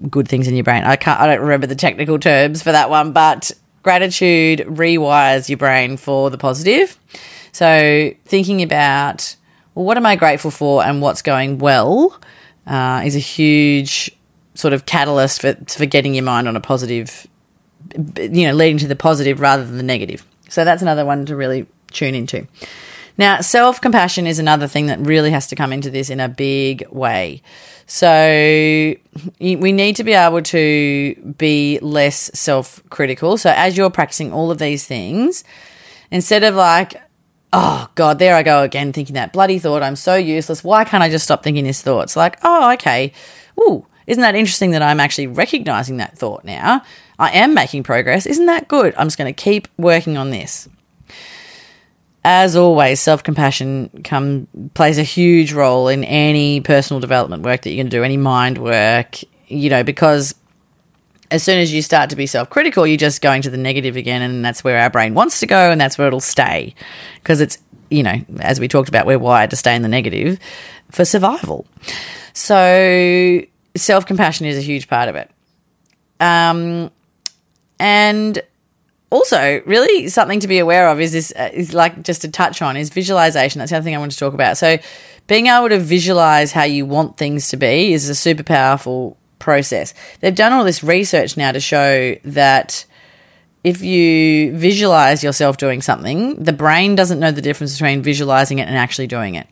Good 0.10 0.28
things 0.28 0.48
in 0.48 0.56
your 0.56 0.64
brain. 0.64 0.84
I 0.84 0.96
can't. 0.96 1.20
I 1.20 1.28
don't 1.28 1.42
remember 1.42 1.68
the 1.68 1.76
technical 1.76 2.20
terms 2.20 2.62
for 2.62 2.72
that 2.72 2.90
one, 2.90 3.12
but 3.12 3.52
gratitude 3.84 4.60
rewires 4.60 5.48
your 5.50 5.58
brain 5.58 5.98
for 5.98 6.30
the 6.30 6.38
positive. 6.38 6.98
So 7.52 8.14
thinking 8.26 8.62
about 8.62 9.36
well, 9.74 9.86
what 9.86 9.98
am 9.98 10.06
I 10.06 10.16
grateful 10.16 10.52
for 10.52 10.84
and 10.84 11.02
what's 11.02 11.22
going 11.22 11.60
well 11.60 12.20
uh, 12.66 13.04
is 13.06 13.16
a 13.16 13.20
huge 13.20 14.12
sort 14.54 14.74
of 14.74 14.86
catalyst 14.86 15.42
for 15.42 15.56
for 15.68 15.86
getting 15.86 16.14
your 16.16 16.24
mind 16.24 16.48
on 16.48 16.56
a 16.56 16.62
positive 16.62 17.28
you 18.18 18.48
know, 18.48 18.54
leading 18.54 18.78
to 18.80 18.88
the 18.88 18.96
positive 18.96 19.40
rather 19.40 19.66
than 19.66 19.78
the 19.78 19.84
negative. 19.84 20.26
So 20.50 20.66
that's 20.66 20.82
another 20.82 21.06
one 21.06 21.26
to 21.26 21.36
really 21.36 21.66
tune 21.92 22.16
into. 22.16 22.48
Now, 23.18 23.42
self 23.42 23.80
compassion 23.80 24.28
is 24.28 24.40
another 24.40 24.68
thing 24.68 24.88
that 24.88 25.00
really 25.00 25.32
has 25.32 25.48
to 25.48 25.56
come 25.56 25.72
into 25.72 25.90
this 25.90 26.10
in 26.10 26.20
a 26.20 26.28
big 26.28 26.88
way. 26.90 27.42
So, 27.88 28.96
we 29.40 29.72
need 29.72 29.96
to 29.98 30.04
be 30.04 30.14
able 30.14 30.42
to 30.42 31.34
be 31.38 31.80
less 31.82 32.32
self 32.34 32.82
critical. 32.90 33.38
So, 33.38 33.54
as 33.56 33.78
you're 33.78 33.90
practicing 33.90 34.34
all 34.34 34.52
of 34.52 34.58
these 34.58 34.86
things, 34.86 35.44
instead 36.12 36.44
of 36.44 36.56
like, 36.56 37.02
oh 37.54 37.88
God, 37.96 38.20
there 38.20 38.36
I 38.36 38.44
go 38.44 38.64
again, 38.64 38.92
thinking 38.92 39.14
that 39.14 39.32
bloody 39.32 39.60
thought, 39.60 39.82
I'm 39.82 39.96
so 39.96 40.16
useless. 40.16 40.64
Why 40.64 40.84
can't 40.84 41.04
I 41.04 41.10
just 41.10 41.24
stop 41.24 41.42
thinking 41.42 41.64
this 41.64 41.82
thought? 41.82 42.04
It's 42.04 42.18
like, 42.18 42.38
oh, 42.44 42.74
okay. 42.74 43.14
Ooh, 43.60 43.86
isn't 44.08 44.22
that 44.22 44.36
interesting 44.36 44.72
that 44.72 44.82
I'm 44.82 45.00
actually 45.00 45.28
recognizing 45.28 45.98
that 45.98 46.18
thought 46.18 46.44
now? 46.44 46.82
I 47.18 47.32
am 47.32 47.54
making 47.54 47.84
progress. 47.84 48.26
Isn't 48.26 48.48
that 48.48 48.68
good? 48.68 48.94
I'm 48.98 49.08
just 49.08 49.18
going 49.18 49.34
to 49.34 49.44
keep 49.44 49.68
working 49.78 50.18
on 50.18 50.32
this. 50.32 50.68
As 52.24 52.56
always, 52.56 53.00
self 53.00 53.24
compassion 53.24 53.90
plays 54.74 54.98
a 54.98 55.04
huge 55.04 55.54
role 55.54 55.88
in 55.88 56.04
any 56.04 56.60
personal 56.62 57.00
development 57.00 57.44
work 57.44 57.62
that 57.62 57.70
you're 57.70 57.84
going 57.84 57.92
to 57.92 57.98
do, 57.98 58.04
any 58.04 58.18
mind 58.18 58.58
work, 58.58 59.20
you 59.48 59.70
know, 59.70 59.84
because 59.84 60.34
as 61.32 61.44
soon 61.44 61.60
as 61.60 61.74
you 61.74 61.82
start 61.82 62.10
to 62.10 62.16
be 62.16 62.26
self 62.26 62.50
critical, 62.50 62.86
you're 62.88 62.98
just 62.98 63.22
going 63.22 63.42
to 63.44 63.50
the 63.50 63.58
negative 63.58 63.96
again, 63.96 64.22
and 64.22 64.44
that's 64.44 64.64
where 64.64 64.80
our 64.80 64.90
brain 64.90 65.14
wants 65.14 65.40
to 65.42 65.46
go, 65.46 65.70
and 65.72 65.80
that's 65.80 65.98
where 65.98 66.08
it'll 66.08 66.20
stay. 66.20 66.74
Because 67.16 67.42
it's, 67.42 67.58
you 67.90 68.04
know, 68.04 68.16
as 68.40 68.60
we 68.60 68.68
talked 68.68 68.90
about, 68.90 69.06
we're 69.06 69.20
wired 69.20 69.52
to 69.52 69.56
stay 69.56 69.76
in 69.76 69.82
the 69.82 69.88
negative 69.88 70.40
for 70.92 71.06
survival. 71.06 71.68
So, 72.34 73.42
self 73.76 74.06
compassion 74.06 74.46
is 74.46 74.58
a 74.58 74.62
huge 74.62 74.88
part 74.88 75.10
of 75.10 75.16
it. 75.16 75.30
Um, 76.20 76.92
and 77.80 78.42
also, 79.12 79.62
really 79.66 80.10
something 80.10 80.40
to 80.40 80.48
be 80.48 80.60
aware 80.60 80.90
of 80.90 81.00
is 81.00 81.14
this 81.14 81.32
uh, 81.38 81.50
is 81.54 81.74
like 81.74 82.04
just 82.04 82.22
to 82.24 82.30
touch 82.30 82.62
on 82.62 82.76
is 82.76 82.90
visualization. 82.90 83.60
That's 83.60 83.72
the 83.72 83.78
other 83.78 83.84
thing 83.84 83.96
I 83.96 84.00
want 84.00 84.12
to 84.12 84.18
talk 84.18 84.34
about. 84.34 84.58
So, 84.58 84.78
being 85.28 85.48
able 85.48 85.70
to 85.70 85.80
visualize 85.80 86.52
how 86.52 86.64
you 86.64 86.86
want 86.86 87.18
things 87.18 87.50
to 87.50 87.58
be 87.58 87.94
is 87.94 88.10
a 88.10 88.16
super 88.16 88.44
powerful 88.44 89.16
process. 89.40 89.94
They've 90.20 90.36
done 90.36 90.54
all 90.54 90.64
this 90.64 90.84
research 90.84 91.38
now 91.38 91.52
to 91.52 91.60
show 91.60 92.16
that 92.26 92.86
if 93.64 93.82
you 93.82 94.56
visualize 94.58 95.24
yourself 95.24 95.58
doing 95.58 95.82
something, 95.82 96.36
the 96.36 96.54
brain 96.54 96.96
doesn't 96.96 97.20
know 97.20 97.32
the 97.32 97.42
difference 97.42 97.74
between 97.74 98.02
visualizing 98.02 98.60
it 98.60 98.68
and 98.68 98.78
actually 98.78 99.08
doing 99.08 99.36
it. 99.36 99.48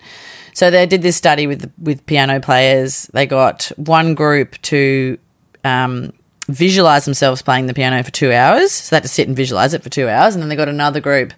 So 0.54 0.70
they 0.70 0.86
did 0.86 1.02
this 1.02 1.16
study 1.16 1.48
with 1.48 1.72
with 1.82 2.06
piano 2.06 2.40
players. 2.40 3.06
They 3.14 3.26
got 3.26 3.72
one 3.78 4.14
group 4.14 4.62
to 4.64 5.18
um, 5.64 6.14
visualize 6.48 7.06
themselves 7.06 7.42
playing 7.42 7.68
the 7.68 7.74
piano 7.74 8.04
for 8.04 8.12
two 8.12 8.32
hours. 8.32 8.72
So 8.72 8.92
they 8.92 8.98
had 8.98 9.04
to 9.04 9.10
sit 9.10 9.28
and 9.28 9.38
visualize 9.38 9.74
it 9.74 9.84
for 9.84 9.90
two 9.90 10.10
hours. 10.10 10.36
And 10.36 10.42
then 10.42 10.50
they 10.50 10.56
got 10.56 10.70
another 10.70 11.00
group 11.00 11.34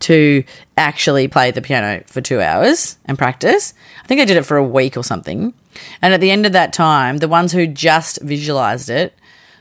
to 0.00 0.44
actually 0.76 1.28
play 1.28 1.50
the 1.50 1.62
piano 1.62 2.02
for 2.06 2.20
two 2.20 2.40
hours 2.40 2.98
and 3.04 3.16
practice. 3.16 3.72
I 4.02 4.06
think 4.06 4.20
I 4.20 4.24
did 4.24 4.36
it 4.36 4.44
for 4.44 4.56
a 4.56 4.64
week 4.64 4.96
or 4.96 5.04
something. 5.04 5.54
And 6.02 6.12
at 6.12 6.20
the 6.20 6.30
end 6.30 6.44
of 6.44 6.52
that 6.52 6.72
time, 6.72 7.18
the 7.18 7.28
ones 7.28 7.52
who 7.52 7.66
just 7.66 8.20
visualized 8.20 8.90
it 8.90 9.14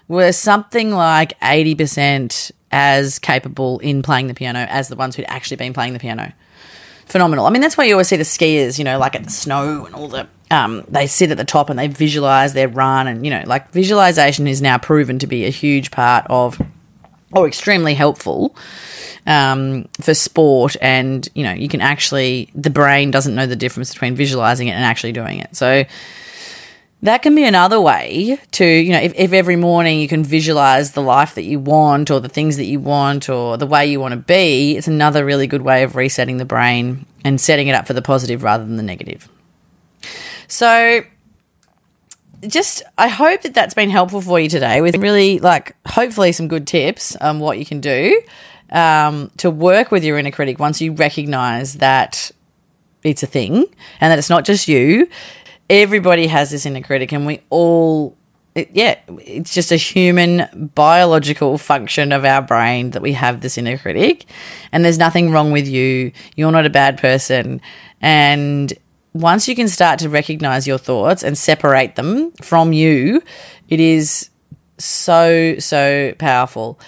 were 0.07 0.31
something 0.31 0.91
like 0.91 1.39
80% 1.39 2.51
as 2.71 3.19
capable 3.19 3.79
in 3.79 4.01
playing 4.01 4.27
the 4.27 4.33
piano 4.33 4.65
as 4.69 4.87
the 4.87 4.95
ones 4.95 5.15
who'd 5.15 5.25
actually 5.27 5.57
been 5.57 5.73
playing 5.73 5.93
the 5.93 5.99
piano. 5.99 6.33
Phenomenal. 7.05 7.45
I 7.45 7.49
mean, 7.49 7.61
that's 7.61 7.77
why 7.77 7.85
you 7.85 7.93
always 7.93 8.07
see 8.07 8.15
the 8.15 8.23
skiers, 8.23 8.77
you 8.77 8.83
know, 8.83 8.97
like 8.97 9.15
at 9.15 9.23
the 9.23 9.29
snow 9.29 9.85
and 9.85 9.93
all 9.93 10.07
the, 10.07 10.27
um, 10.51 10.83
they 10.89 11.07
sit 11.07 11.31
at 11.31 11.37
the 11.37 11.45
top 11.45 11.69
and 11.69 11.79
they 11.79 11.87
visualize 11.87 12.53
their 12.53 12.67
run. 12.67 13.07
And, 13.07 13.25
you 13.25 13.31
know, 13.31 13.43
like 13.47 13.71
visualization 13.71 14.47
is 14.47 14.61
now 14.61 14.77
proven 14.77 15.17
to 15.19 15.27
be 15.27 15.45
a 15.45 15.49
huge 15.49 15.89
part 15.89 16.25
of, 16.29 16.61
or 17.31 17.47
extremely 17.47 17.93
helpful 17.93 18.55
um, 19.25 19.87
for 20.01 20.13
sport. 20.13 20.75
And, 20.81 21.27
you 21.33 21.43
know, 21.43 21.53
you 21.53 21.69
can 21.69 21.81
actually, 21.81 22.51
the 22.53 22.69
brain 22.69 23.09
doesn't 23.09 23.33
know 23.33 23.47
the 23.47 23.55
difference 23.55 23.93
between 23.93 24.15
visualizing 24.15 24.67
it 24.67 24.73
and 24.73 24.83
actually 24.83 25.13
doing 25.13 25.39
it. 25.39 25.55
So, 25.55 25.85
that 27.03 27.23
can 27.23 27.33
be 27.33 27.43
another 27.43 27.81
way 27.81 28.39
to, 28.51 28.63
you 28.63 28.91
know, 28.91 28.99
if, 28.99 29.13
if 29.15 29.33
every 29.33 29.55
morning 29.55 29.99
you 29.99 30.07
can 30.07 30.23
visualize 30.23 30.91
the 30.91 31.01
life 31.01 31.33
that 31.33 31.43
you 31.43 31.59
want 31.59 32.11
or 32.11 32.19
the 32.19 32.29
things 32.29 32.57
that 32.57 32.65
you 32.65 32.79
want 32.79 33.27
or 33.27 33.57
the 33.57 33.65
way 33.65 33.87
you 33.87 33.99
want 33.99 34.11
to 34.11 34.19
be, 34.19 34.77
it's 34.77 34.87
another 34.87 35.25
really 35.25 35.47
good 35.47 35.63
way 35.63 35.81
of 35.81 35.95
resetting 35.95 36.37
the 36.37 36.45
brain 36.45 37.07
and 37.25 37.41
setting 37.41 37.67
it 37.67 37.73
up 37.73 37.87
for 37.87 37.93
the 37.93 38.03
positive 38.03 38.43
rather 38.43 38.63
than 38.63 38.77
the 38.77 38.83
negative. 38.83 39.27
So, 40.51 41.03
just 42.47 42.83
I 42.97 43.07
hope 43.07 43.43
that 43.43 43.53
that's 43.53 43.73
been 43.73 43.89
helpful 43.89 44.21
for 44.21 44.39
you 44.39 44.49
today 44.49 44.81
with 44.81 44.97
really 44.97 45.39
like 45.39 45.75
hopefully 45.87 46.31
some 46.31 46.47
good 46.47 46.67
tips 46.67 47.15
on 47.15 47.39
what 47.39 47.59
you 47.59 47.65
can 47.65 47.79
do 47.79 48.21
um, 48.71 49.31
to 49.37 49.51
work 49.51 49.91
with 49.91 50.03
your 50.03 50.17
inner 50.17 50.31
critic 50.31 50.59
once 50.59 50.81
you 50.81 50.91
recognize 50.93 51.75
that 51.75 52.31
it's 53.03 53.23
a 53.23 53.27
thing 53.27 53.65
and 53.99 54.11
that 54.11 54.19
it's 54.19 54.29
not 54.29 54.43
just 54.43 54.67
you 54.67 55.07
everybody 55.71 56.27
has 56.27 56.51
this 56.51 56.65
inner 56.65 56.81
critic, 56.81 57.13
and 57.13 57.25
we 57.25 57.41
all, 57.49 58.15
it, 58.53 58.69
yeah, 58.73 58.99
it's 59.19 59.53
just 59.53 59.71
a 59.71 59.77
human 59.77 60.69
biological 60.75 61.57
function 61.57 62.11
of 62.11 62.25
our 62.25 62.41
brain 62.41 62.91
that 62.91 63.01
we 63.01 63.13
have 63.13 63.39
this 63.39 63.57
inner 63.57 63.77
critic, 63.77 64.25
and 64.73 64.83
there's 64.83 64.97
nothing 64.97 65.31
wrong 65.31 65.51
with 65.51 65.67
you. 65.67 66.11
You're 66.35 66.51
not 66.51 66.65
a 66.65 66.69
bad 66.69 66.97
person, 66.97 67.61
and 68.01 68.73
once 69.13 69.47
you 69.47 69.55
can 69.55 69.67
start 69.67 69.99
to 69.99 70.09
recognize 70.09 70.67
your 70.67 70.77
thoughts 70.77 71.23
and 71.23 71.37
separate 71.37 71.95
them 71.95 72.31
from 72.41 72.73
you, 72.73 73.21
it 73.69 73.79
is 73.79 74.29
so 74.77 75.55
so 75.59 76.13
powerful. 76.17 76.79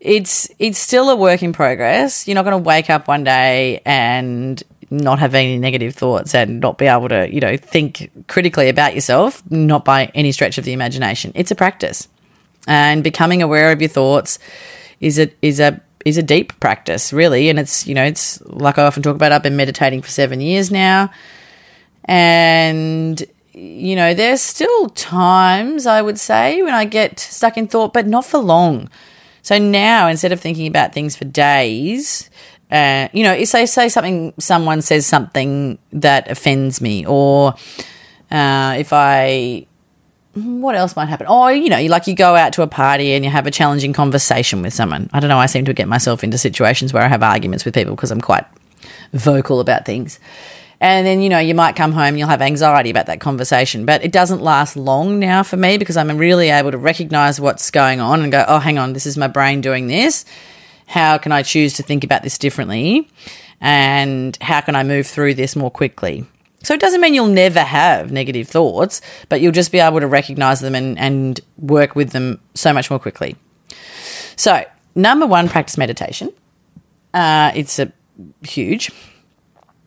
It's 0.00 0.48
it's 0.58 0.78
still 0.78 1.10
a 1.10 1.16
work 1.16 1.42
in 1.42 1.52
progress. 1.52 2.26
You're 2.26 2.34
not 2.34 2.44
going 2.44 2.62
to 2.62 2.68
wake 2.68 2.90
up 2.90 3.08
one 3.08 3.24
day 3.24 3.80
and 3.84 4.62
not 4.90 5.18
have 5.18 5.34
any 5.34 5.58
negative 5.58 5.94
thoughts 5.94 6.34
and 6.34 6.60
not 6.60 6.76
be 6.76 6.86
able 6.86 7.08
to, 7.08 7.32
you 7.32 7.40
know, 7.40 7.56
think 7.56 8.10
critically 8.28 8.68
about 8.68 8.94
yourself, 8.94 9.42
not 9.50 9.84
by 9.84 10.10
any 10.14 10.32
stretch 10.32 10.58
of 10.58 10.64
the 10.64 10.72
imagination. 10.72 11.32
It's 11.34 11.50
a 11.50 11.54
practice. 11.54 12.08
And 12.68 13.02
becoming 13.02 13.42
aware 13.42 13.72
of 13.72 13.80
your 13.80 13.88
thoughts 13.88 14.38
is 15.00 15.18
a 15.18 15.32
is 15.40 15.58
a 15.60 15.80
is 16.04 16.18
a 16.18 16.22
deep 16.22 16.58
practice, 16.60 17.12
really. 17.12 17.48
And 17.48 17.58
it's, 17.58 17.86
you 17.86 17.94
know, 17.94 18.04
it's 18.04 18.40
like 18.42 18.78
I 18.78 18.84
often 18.84 19.02
talk 19.02 19.14
about, 19.14 19.32
I've 19.32 19.42
been 19.42 19.56
meditating 19.56 20.02
for 20.02 20.08
seven 20.08 20.40
years 20.40 20.70
now. 20.70 21.10
And, 22.04 23.22
you 23.52 23.96
know, 23.96 24.14
there's 24.14 24.40
still 24.40 24.88
times 24.90 25.86
I 25.86 26.02
would 26.02 26.18
say 26.18 26.62
when 26.62 26.74
I 26.74 26.84
get 26.84 27.20
stuck 27.20 27.56
in 27.56 27.68
thought, 27.68 27.92
but 27.92 28.06
not 28.06 28.24
for 28.24 28.38
long. 28.38 28.90
So 29.42 29.58
now 29.58 30.08
instead 30.08 30.32
of 30.32 30.40
thinking 30.40 30.66
about 30.66 30.92
things 30.92 31.16
for 31.16 31.24
days, 31.24 32.30
uh, 32.70 33.08
you 33.12 33.22
know, 33.22 33.44
say 33.44 33.66
say 33.66 33.88
something, 33.88 34.32
someone 34.38 34.80
says 34.80 35.04
something 35.06 35.78
that 35.92 36.30
offends 36.30 36.80
me, 36.80 37.04
or 37.04 37.54
uh, 38.30 38.76
if 38.78 38.92
I, 38.92 39.66
what 40.34 40.74
else 40.74 40.96
might 40.96 41.06
happen? 41.06 41.26
Oh, 41.28 41.48
you 41.48 41.68
know, 41.68 41.82
like 41.86 42.06
you 42.06 42.14
go 42.14 42.34
out 42.34 42.54
to 42.54 42.62
a 42.62 42.66
party 42.66 43.12
and 43.12 43.24
you 43.24 43.30
have 43.30 43.46
a 43.46 43.50
challenging 43.50 43.92
conversation 43.92 44.62
with 44.62 44.72
someone. 44.72 45.10
I 45.12 45.20
don't 45.20 45.28
know. 45.28 45.36
I 45.36 45.46
seem 45.46 45.66
to 45.66 45.74
get 45.74 45.86
myself 45.86 46.24
into 46.24 46.38
situations 46.38 46.94
where 46.94 47.02
I 47.02 47.08
have 47.08 47.22
arguments 47.22 47.66
with 47.66 47.74
people 47.74 47.94
because 47.94 48.10
I'm 48.10 48.22
quite 48.22 48.46
vocal 49.12 49.60
about 49.60 49.84
things. 49.84 50.18
And 50.82 51.06
then, 51.06 51.22
you 51.22 51.30
know, 51.30 51.38
you 51.38 51.54
might 51.54 51.76
come 51.76 51.92
home, 51.92 52.16
you'll 52.16 52.28
have 52.28 52.42
anxiety 52.42 52.90
about 52.90 53.06
that 53.06 53.20
conversation. 53.20 53.86
But 53.86 54.04
it 54.04 54.12
doesn't 54.12 54.42
last 54.42 54.76
long 54.76 55.18
now 55.18 55.42
for 55.42 55.56
me 55.56 55.78
because 55.78 55.96
I'm 55.96 56.18
really 56.18 56.50
able 56.50 56.72
to 56.72 56.78
recognize 56.78 57.40
what's 57.40 57.70
going 57.70 58.00
on 58.00 58.20
and 58.20 58.30
go, 58.30 58.44
oh, 58.46 58.58
hang 58.58 58.78
on, 58.78 58.92
this 58.92 59.06
is 59.06 59.16
my 59.16 59.28
brain 59.28 59.60
doing 59.60 59.86
this 59.86 60.26
how 60.92 61.16
can 61.16 61.32
I 61.32 61.42
choose 61.42 61.74
to 61.74 61.82
think 61.82 62.04
about 62.04 62.22
this 62.22 62.36
differently? 62.36 63.08
And 63.60 64.36
how 64.42 64.60
can 64.60 64.76
I 64.76 64.82
move 64.82 65.06
through 65.06 65.34
this 65.34 65.56
more 65.56 65.70
quickly? 65.70 66.26
So 66.62 66.74
it 66.74 66.80
doesn't 66.80 67.00
mean 67.00 67.14
you'll 67.14 67.28
never 67.28 67.60
have 67.60 68.12
negative 68.12 68.46
thoughts, 68.46 69.00
but 69.28 69.40
you'll 69.40 69.52
just 69.52 69.72
be 69.72 69.78
able 69.78 70.00
to 70.00 70.06
recognize 70.06 70.60
them 70.60 70.74
and, 70.74 70.98
and 70.98 71.40
work 71.58 71.96
with 71.96 72.10
them 72.10 72.40
so 72.54 72.72
much 72.72 72.90
more 72.90 72.98
quickly. 72.98 73.36
So, 74.36 74.64
number 74.94 75.26
one, 75.26 75.48
practice 75.48 75.78
meditation. 75.78 76.30
Uh, 77.14 77.52
it's 77.54 77.78
a 77.78 77.90
huge. 78.42 78.90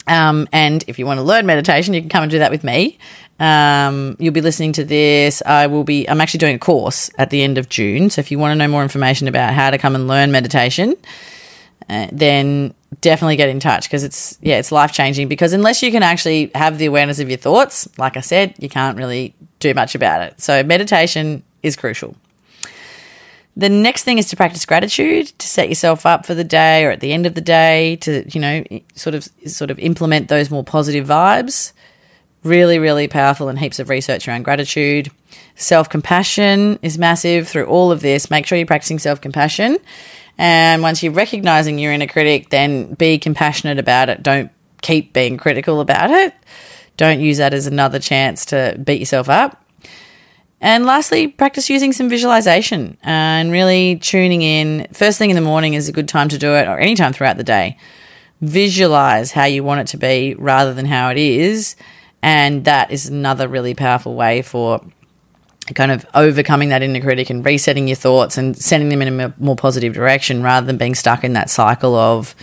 Um, 0.08 0.48
and 0.52 0.84
if 0.88 1.00
you 1.00 1.06
want 1.06 1.20
to 1.20 1.24
learn 1.24 1.46
meditation, 1.46 1.94
you 1.94 2.02
can 2.02 2.10
come 2.10 2.24
and 2.24 2.32
do 2.32 2.39
that 2.39 2.52
with 2.52 2.63
me. 2.63 2.98
Um, 3.39 4.15
you'll 4.20 4.34
be 4.34 4.41
listening 4.41 4.72
to 4.74 4.86
this. 4.86 5.41
I 5.46 5.68
will 5.68 5.84
be, 5.84 6.08
I'm 6.08 6.22
actually 6.22 6.38
doing 6.39 6.56
a 6.56 6.60
course 6.60 7.10
at 7.18 7.30
the 7.32 7.41
end 7.44 7.58
of 7.58 7.70
June. 7.70 8.10
So 8.10 8.20
if 8.20 8.32
you 8.32 8.39
want 8.39 8.52
to 8.52 8.56
know 8.56 8.68
more 8.68 8.84
information 8.84 9.28
about 9.28 9.54
how 9.54 9.72
to 9.72 9.78
come 9.78 9.96
and 9.96 10.08
learn 10.08 10.32
meditation, 10.32 10.96
uh, 11.89 12.08
then 12.12 12.74
definitely 13.02 13.36
get 13.36 13.50
in 13.50 13.60
touch 13.60 13.84
because 13.84 14.04
it's, 14.04 14.38
yeah, 14.41 14.58
it's 14.58 14.72
life 14.72 14.91
changing. 14.91 15.28
Because 15.28 15.54
unless 15.54 15.84
you 15.84 15.91
can 15.91 16.04
actually 16.04 16.52
have 16.56 16.78
the 16.78 16.86
awareness 16.86 17.20
of 17.20 17.30
your 17.30 17.38
thoughts, 17.38 17.89
like 17.98 18.15
I 18.15 18.22
said, 18.22 18.56
you 18.60 18.70
can't 18.70 18.98
really 18.98 19.34
do 19.60 19.74
much 19.74 19.96
about 19.96 20.22
it. 20.22 20.39
So 20.39 20.63
meditation 20.63 21.44
is 21.62 21.76
crucial. 21.76 22.15
The 23.58 23.70
next 23.70 24.04
thing 24.04 24.18
is 24.18 24.28
to 24.30 24.36
practice 24.36 24.65
gratitude, 24.65 25.28
to 25.39 25.48
set 25.48 25.70
yourself 25.70 26.06
up 26.06 26.26
for 26.26 26.34
the 26.34 26.44
day 26.44 26.84
or 26.84 26.91
at 26.91 27.00
the 27.00 27.13
end 27.13 27.26
of 27.26 27.36
the 27.36 27.41
day, 27.41 27.96
to, 27.98 28.26
you 28.30 28.41
know, 28.41 28.63
sort 28.96 29.15
of 29.15 29.30
sort 29.48 29.72
of 29.72 29.80
implement 29.80 30.28
those 30.28 30.52
more 30.52 30.63
positive 30.63 31.08
vibes. 31.08 31.72
Really, 32.44 32.78
really 32.78 33.08
powerful 33.08 33.48
and 33.48 33.58
heaps 33.58 33.80
of 33.80 33.89
research 33.89 34.28
around 34.28 34.44
gratitude. 34.44 35.10
Self 35.56 35.89
compassion 35.89 36.78
is 36.82 36.98
massive 36.98 37.48
through 37.48 37.65
all 37.65 37.91
of 37.91 38.02
this. 38.02 38.30
Make 38.30 38.46
sure 38.46 38.58
you're 38.58 38.68
practicing 38.68 39.00
self 39.00 39.22
compassion. 39.22 39.78
And 40.38 40.82
once 40.82 41.02
you're 41.02 41.13
recognizing 41.13 41.80
your 41.80 41.94
inner 41.94 42.08
critic, 42.08 42.50
then 42.50 42.94
be 42.94 43.18
compassionate 43.18 43.80
about 43.80 44.10
it. 44.10 44.22
Don't 44.22 44.52
keep 44.82 45.13
being 45.13 45.38
critical 45.38 45.80
about 45.80 46.12
it. 46.12 46.34
Don't 46.98 47.20
use 47.20 47.38
that 47.38 47.54
as 47.54 47.68
another 47.68 48.00
chance 48.00 48.46
to 48.48 48.80
beat 48.84 49.00
yourself 49.00 49.30
up. 49.30 49.64
And 50.65 50.84
lastly, 50.88 51.28
practice 51.28 51.69
using 51.69 51.93
some 51.93 52.10
visualization 52.10 52.97
and 53.04 53.51
really 53.51 53.97
tuning 53.97 54.41
in. 54.41 54.88
First 54.93 55.19
thing 55.19 55.30
in 55.30 55.36
the 55.36 55.41
morning 55.41 55.75
is 55.75 55.88
a 55.88 55.91
good 55.91 56.08
time 56.08 56.28
to 56.30 56.39
do 56.39 56.56
it, 56.56 56.67
or 56.67 56.80
any 56.80 56.95
time 56.95 57.13
throughout 57.13 57.38
the 57.38 57.43
day. 57.43 57.78
Visualize 58.41 59.32
how 59.32 59.43
you 59.45 59.63
want 59.63 59.82
it 59.82 59.88
to 59.89 59.97
be 59.97 60.34
rather 60.39 60.73
than 60.73 60.88
how 60.88 61.12
it 61.12 61.19
is 61.19 61.75
and 62.23 62.65
that 62.65 62.89
is 62.89 63.08
another 63.08 63.47
really 63.47 63.75
powerful 63.75 64.15
way 64.15 64.41
for 64.41 64.82
kind 65.75 65.91
of 65.91 66.04
overcoming 66.15 66.69
that 66.69 66.82
inner 66.82 66.99
critic 66.99 67.30
and 67.30 67.45
resetting 67.45 67.88
your 67.88 67.95
thoughts 67.95 68.36
and 68.36 68.58
sending 68.58 68.89
them 68.89 69.04
in 69.04 69.19
a 69.19 69.34
more 69.38 69.56
positive 69.56 69.93
direction 69.93 70.41
rather 70.41 70.65
than 70.65 70.78
being 70.78 70.95
stuck 70.95 71.23
in 71.23 71.34
that 71.34 71.51
cycle 71.51 71.93
of 71.93 72.34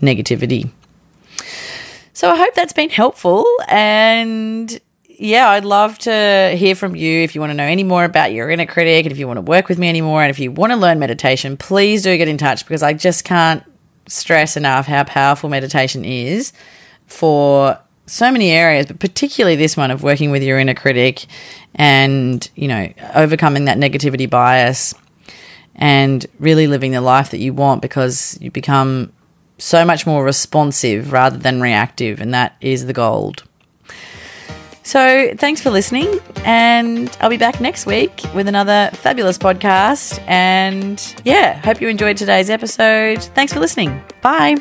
negativity. 0.00 0.70
So 2.12 2.30
I 2.30 2.36
hope 2.36 2.54
that's 2.54 2.72
been 2.72 2.90
helpful 2.90 3.44
and 3.66 4.80
yeah, 5.18 5.48
I'd 5.50 5.64
love 5.64 5.98
to 6.00 6.54
hear 6.56 6.74
from 6.74 6.94
you 6.94 7.22
if 7.22 7.34
you 7.34 7.40
want 7.40 7.50
to 7.50 7.54
know 7.54 7.64
any 7.64 7.84
more 7.84 8.04
about 8.04 8.32
your 8.32 8.50
inner 8.50 8.66
critic 8.66 9.06
and 9.06 9.12
if 9.12 9.18
you 9.18 9.26
want 9.26 9.38
to 9.38 9.42
work 9.42 9.68
with 9.68 9.78
me 9.78 9.88
anymore 9.88 10.22
and 10.22 10.30
if 10.30 10.38
you 10.38 10.50
want 10.52 10.72
to 10.72 10.76
learn 10.76 10.98
meditation, 10.98 11.56
please 11.56 12.02
do 12.02 12.16
get 12.16 12.28
in 12.28 12.38
touch 12.38 12.64
because 12.64 12.82
I 12.82 12.92
just 12.92 13.24
can't 13.24 13.62
stress 14.06 14.56
enough 14.56 14.86
how 14.86 15.04
powerful 15.04 15.48
meditation 15.48 16.04
is 16.04 16.52
for 17.06 17.78
so 18.06 18.30
many 18.30 18.50
areas, 18.50 18.86
but 18.86 19.00
particularly 19.00 19.56
this 19.56 19.76
one 19.76 19.90
of 19.90 20.02
working 20.02 20.30
with 20.30 20.42
your 20.42 20.58
inner 20.58 20.74
critic 20.74 21.26
and, 21.74 22.48
you 22.54 22.68
know, 22.68 22.92
overcoming 23.14 23.64
that 23.64 23.78
negativity 23.78 24.28
bias 24.28 24.94
and 25.74 26.26
really 26.38 26.66
living 26.66 26.92
the 26.92 27.00
life 27.00 27.30
that 27.30 27.38
you 27.38 27.52
want 27.52 27.82
because 27.82 28.38
you 28.40 28.50
become 28.50 29.12
so 29.58 29.84
much 29.84 30.06
more 30.06 30.24
responsive 30.24 31.12
rather 31.12 31.36
than 31.36 31.60
reactive, 31.60 32.20
and 32.20 32.32
that 32.34 32.56
is 32.60 32.86
the 32.86 32.92
gold. 32.92 33.42
So, 34.86 35.34
thanks 35.36 35.60
for 35.60 35.70
listening, 35.70 36.20
and 36.44 37.10
I'll 37.20 37.28
be 37.28 37.36
back 37.36 37.60
next 37.60 37.86
week 37.86 38.22
with 38.36 38.46
another 38.46 38.88
fabulous 38.92 39.36
podcast. 39.36 40.22
And 40.28 41.02
yeah, 41.24 41.54
hope 41.54 41.80
you 41.80 41.88
enjoyed 41.88 42.16
today's 42.16 42.50
episode. 42.50 43.20
Thanks 43.20 43.52
for 43.52 43.58
listening. 43.58 44.00
Bye. 44.22 44.54